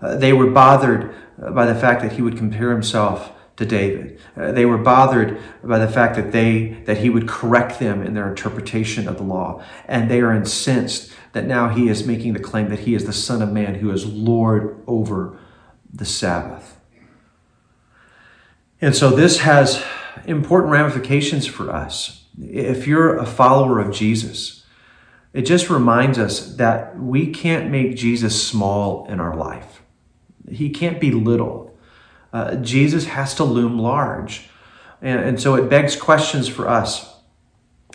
Uh, 0.00 0.16
they 0.16 0.32
were 0.32 0.50
bothered 0.50 1.14
uh, 1.42 1.50
by 1.52 1.64
the 1.64 1.74
fact 1.74 2.02
that 2.02 2.12
he 2.12 2.22
would 2.22 2.36
compare 2.36 2.70
himself 2.70 3.32
to 3.56 3.64
David. 3.64 4.20
Uh, 4.36 4.52
they 4.52 4.66
were 4.66 4.78
bothered 4.78 5.40
by 5.62 5.78
the 5.78 5.88
fact 5.88 6.16
that 6.16 6.32
they 6.32 6.82
that 6.84 6.98
he 6.98 7.08
would 7.08 7.28
correct 7.28 7.78
them 7.78 8.02
in 8.02 8.14
their 8.14 8.28
interpretation 8.28 9.08
of 9.08 9.16
the 9.16 9.22
law, 9.22 9.62
and 9.86 10.10
they 10.10 10.20
are 10.20 10.34
incensed 10.34 11.12
that 11.32 11.46
now 11.46 11.68
he 11.68 11.88
is 11.88 12.06
making 12.06 12.32
the 12.32 12.40
claim 12.40 12.68
that 12.68 12.80
he 12.80 12.94
is 12.94 13.06
the 13.06 13.12
Son 13.12 13.40
of 13.40 13.52
Man 13.52 13.76
who 13.76 13.90
is 13.90 14.06
Lord 14.06 14.82
over 14.86 15.38
the 15.92 16.04
Sabbath. 16.04 16.78
And 18.80 18.94
so 18.94 19.10
this 19.10 19.38
has 19.38 19.82
important 20.26 20.72
ramifications 20.72 21.46
for 21.46 21.70
us. 21.70 22.24
If 22.38 22.86
you're 22.86 23.16
a 23.16 23.26
follower 23.26 23.78
of 23.78 23.92
Jesus, 23.92 24.63
it 25.34 25.42
just 25.42 25.68
reminds 25.68 26.16
us 26.16 26.54
that 26.56 26.96
we 26.96 27.26
can't 27.26 27.68
make 27.68 27.96
Jesus 27.96 28.46
small 28.46 29.04
in 29.06 29.18
our 29.18 29.36
life. 29.36 29.82
He 30.48 30.70
can't 30.70 31.00
be 31.00 31.10
little. 31.10 31.76
Uh, 32.32 32.54
Jesus 32.56 33.06
has 33.06 33.34
to 33.34 33.44
loom 33.44 33.76
large. 33.76 34.48
And, 35.02 35.20
and 35.20 35.40
so 35.40 35.56
it 35.56 35.68
begs 35.68 35.96
questions 35.96 36.46
for 36.48 36.68
us. 36.68 37.16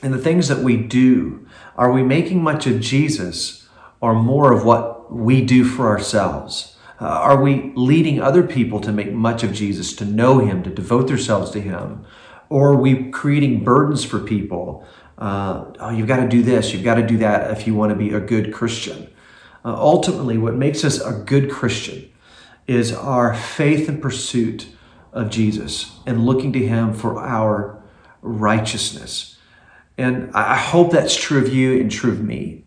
And 0.04 0.14
the 0.14 0.20
things 0.20 0.50
that 0.50 0.60
we 0.60 0.76
do, 0.76 1.48
are 1.78 1.92
we 1.92 2.04
making 2.04 2.44
much 2.44 2.68
of 2.68 2.82
Jesus 2.82 3.68
or 4.02 4.14
more 4.14 4.52
of 4.52 4.66
what 4.66 5.14
we 5.14 5.44
do 5.44 5.64
for 5.64 5.88
ourselves? 5.88 6.76
Uh, 7.00 7.06
are 7.06 7.42
we 7.42 7.72
leading 7.76 8.22
other 8.22 8.44
people 8.44 8.82
to 8.82 8.92
make 8.92 9.14
much 9.14 9.44
of 9.44 9.54
Jesus, 9.54 9.96
to 9.96 10.04
know 10.04 10.40
him, 10.40 10.62
to 10.64 10.70
devote 10.70 11.08
themselves 11.08 11.52
to 11.52 11.62
him? 11.62 12.06
Or 12.50 12.72
are 12.72 12.76
we 12.76 13.10
creating 13.12 13.64
burdens 13.64 14.04
for 14.04 14.20
people 14.20 14.86
uh, 15.20 15.66
oh, 15.82 15.90
you've 15.90 16.08
got 16.08 16.22
to 16.22 16.28
do 16.28 16.42
this, 16.42 16.74
you've 16.74 16.84
got 16.84 16.96
to 16.96 17.06
do 17.06 17.18
that 17.18 17.52
if 17.52 17.68
you 17.68 17.76
want 17.76 17.92
to 17.92 17.96
be 17.96 18.14
a 18.14 18.22
good 18.22 18.54
Christian. 18.54 19.10
Uh, 19.66 19.76
ultimately, 19.76 20.38
what 20.38 20.56
makes 20.56 20.86
us 20.86 21.02
a 21.02 21.12
good 21.12 21.52
Christian 21.52 22.10
is 22.68 22.94
our 22.94 23.36
faith 23.36 23.90
and 23.90 24.02
pursuit 24.02 24.68
of 25.12 25.30
Jesus 25.30 26.00
and 26.06 26.26
looking 26.26 26.54
to 26.54 26.66
Him 26.66 26.94
for 26.94 27.20
our 27.20 27.84
righteousness. 28.22 29.38
And 29.98 30.32
I 30.34 30.56
hope 30.56 30.92
that's 30.92 31.16
true 31.16 31.44
of 31.44 31.54
you 31.54 31.78
and 31.82 31.92
true 31.92 32.14
of 32.14 32.24
me. 32.24 32.64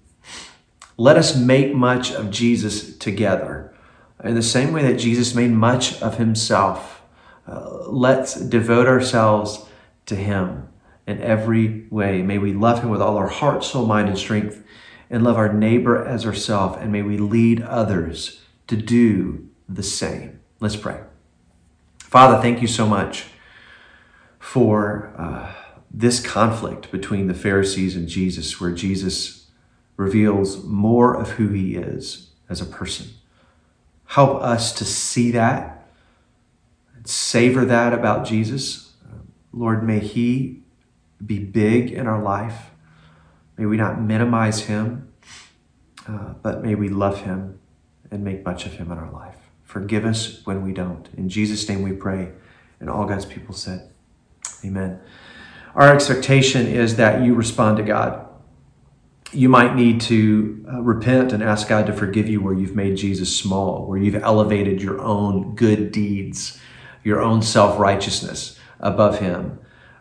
Let 0.99 1.17
us 1.17 1.35
make 1.35 1.75
much 1.75 2.13
of 2.13 2.31
Jesus 2.31 2.97
together. 2.99 3.75
In 4.23 4.35
the 4.35 4.43
same 4.43 4.73
way 4.73 4.83
that 4.83 4.99
Jesus 4.99 5.35
made 5.35 5.51
much 5.51 6.01
of 6.03 6.19
himself, 6.19 7.03
uh, 7.47 7.89
let's 7.89 8.35
devote 8.35 8.87
ourselves 8.87 9.65
to 10.07 10.15
him 10.15 10.69
in 11.07 11.21
every 11.21 11.87
way. 11.91 12.23
May 12.23 12.39
we 12.39 12.53
love 12.53 12.83
him 12.83 12.91
with 12.91 13.03
all 13.03 13.17
our 13.17 13.29
heart, 13.29 13.65
soul, 13.65 13.87
mind, 13.87 14.09
and 14.09 14.19
strength, 14.19 14.63
and 15.11 15.25
love 15.25 15.37
our 15.37 15.53
neighbor 15.53 16.05
as 16.05 16.25
ourselves, 16.25 16.79
and 16.81 16.93
may 16.93 17.03
we 17.03 17.19
lead 17.19 17.63
others 17.63 18.41
to 18.69 18.77
do 18.77 19.49
the 19.69 19.83
same. 19.83 20.41
Let's 20.61 20.77
pray. 20.77 21.01
Father, 21.99 22.41
thank 22.41 22.63
you 22.63 22.69
so 22.69 22.87
much 22.87 23.27
for 24.39 25.13
uh, 25.17 25.53
this 25.91 26.25
conflict 26.25 26.91
between 26.91 27.27
the 27.27 27.35
Pharisees 27.35 27.97
and 27.97 28.09
Jesus, 28.09 28.61
where 28.61 28.73
Jesus 28.73 29.51
reveals 29.97 30.65
more 30.65 31.15
of 31.15 31.33
who 31.33 31.49
he 31.49 31.75
is 31.75 32.31
as 32.49 32.61
a 32.61 32.67
person. 32.67 33.09
Help 34.07 34.43
us 34.43 34.73
to 34.75 34.85
see 34.85 35.31
that 35.31 35.87
savor 37.05 37.65
that 37.65 37.93
about 37.93 38.27
Jesus. 38.27 38.93
Lord, 39.53 39.83
may 39.83 39.99
he 39.99 40.62
be 41.25 41.39
big 41.39 41.91
in 41.91 42.07
our 42.07 42.23
life. 42.23 42.71
May 43.57 43.67
we 43.67 43.77
not 43.77 44.01
minimize 44.01 44.63
him, 44.63 45.13
uh, 46.09 46.35
but 46.43 46.63
may 46.63 46.75
we 46.75 46.89
love 46.89 47.23
him 47.23 47.61
and 48.11 48.25
make 48.25 48.45
much 48.45 48.67
of 48.67 48.75
him 48.75 48.91
in 48.91 48.99
our 48.99 49.11
life. 49.11 49.37
Forgive 49.63 50.05
us 50.05 50.45
when 50.45 50.63
we 50.63 50.73
don't. 50.73 51.09
In 51.17 51.29
Jesus' 51.29 51.69
name 51.69 51.83
we 51.83 51.93
pray. 51.93 52.33
And 52.81 52.91
all 52.91 53.07
God's 53.07 53.25
people 53.25 53.55
said, 53.55 53.91
Amen. 54.65 55.01
Our 55.75 55.95
expectation 55.95 56.67
is 56.67 56.97
that 56.97 57.23
you 57.23 57.35
respond 57.35 57.79
to 57.79 57.83
God. 57.83 58.29
You 59.33 59.49
might 59.49 59.75
need 59.75 60.03
to 60.03 60.67
uh, 60.71 60.83
repent 60.83 61.33
and 61.33 61.43
ask 61.43 61.69
God 61.69 61.87
to 61.87 61.95
forgive 61.95 62.29
you 62.29 62.43
where 62.43 62.53
you've 62.53 62.77
made 62.77 62.97
Jesus 62.97 63.35
small, 63.35 63.87
where 63.87 63.99
you've 63.99 64.23
elevated 64.23 64.83
your 64.83 65.01
own 65.01 65.55
good 65.55 65.91
deeds, 65.91 66.61
your 67.03 67.23
own 67.23 67.41
self 67.41 67.79
righteousness 67.79 68.59
above 68.79 69.21
Him. 69.21 69.59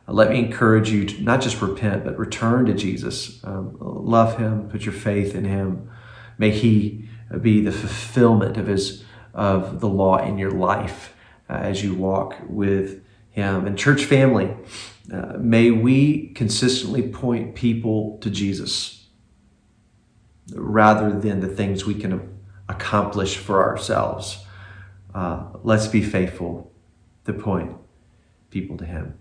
Let 0.08 0.30
me 0.30 0.40
encourage 0.40 0.90
you 0.90 1.06
to 1.06 1.22
not 1.22 1.42
just 1.42 1.62
repent, 1.62 2.04
but 2.04 2.18
return 2.18 2.66
to 2.66 2.74
Jesus. 2.74 3.44
Um, 3.44 3.78
love 3.80 4.38
Him, 4.38 4.68
put 4.70 4.84
your 4.84 4.94
faith 4.94 5.36
in 5.36 5.46
Him. 5.46 5.90
May 6.38 6.52
He 6.52 7.08
be 7.40 7.62
the 7.62 7.72
fulfillment 7.72 8.58
of 8.58 8.68
His 8.68 9.04
of 9.34 9.80
the 9.80 9.88
law 9.88 10.18
in 10.18 10.38
your 10.38 10.52
life 10.52 11.14
uh, 11.50 11.54
as 11.54 11.84
you 11.84 11.94
walk 11.94 12.36
with 12.48 13.04
Him. 13.30 13.66
And 13.66 13.78
church 13.78 14.04
family, 14.06 14.54
uh, 15.12 15.38
may 15.40 15.72
we 15.72 16.30
consistently 16.30 17.08
point 17.08 17.56
people 17.56 18.18
to 18.20 18.30
Jesus 18.30 19.08
rather 20.54 21.18
than 21.18 21.40
the 21.40 21.48
things 21.48 21.86
we 21.86 21.96
can 21.96 22.38
accomplish 22.68 23.38
for 23.38 23.64
ourselves. 23.64 24.44
Uh, 25.14 25.46
let's 25.64 25.88
be 25.88 26.02
faithful 26.02 26.72
to 27.26 27.34
point 27.34 27.76
people 28.50 28.78
to 28.78 28.86
Him. 28.86 29.21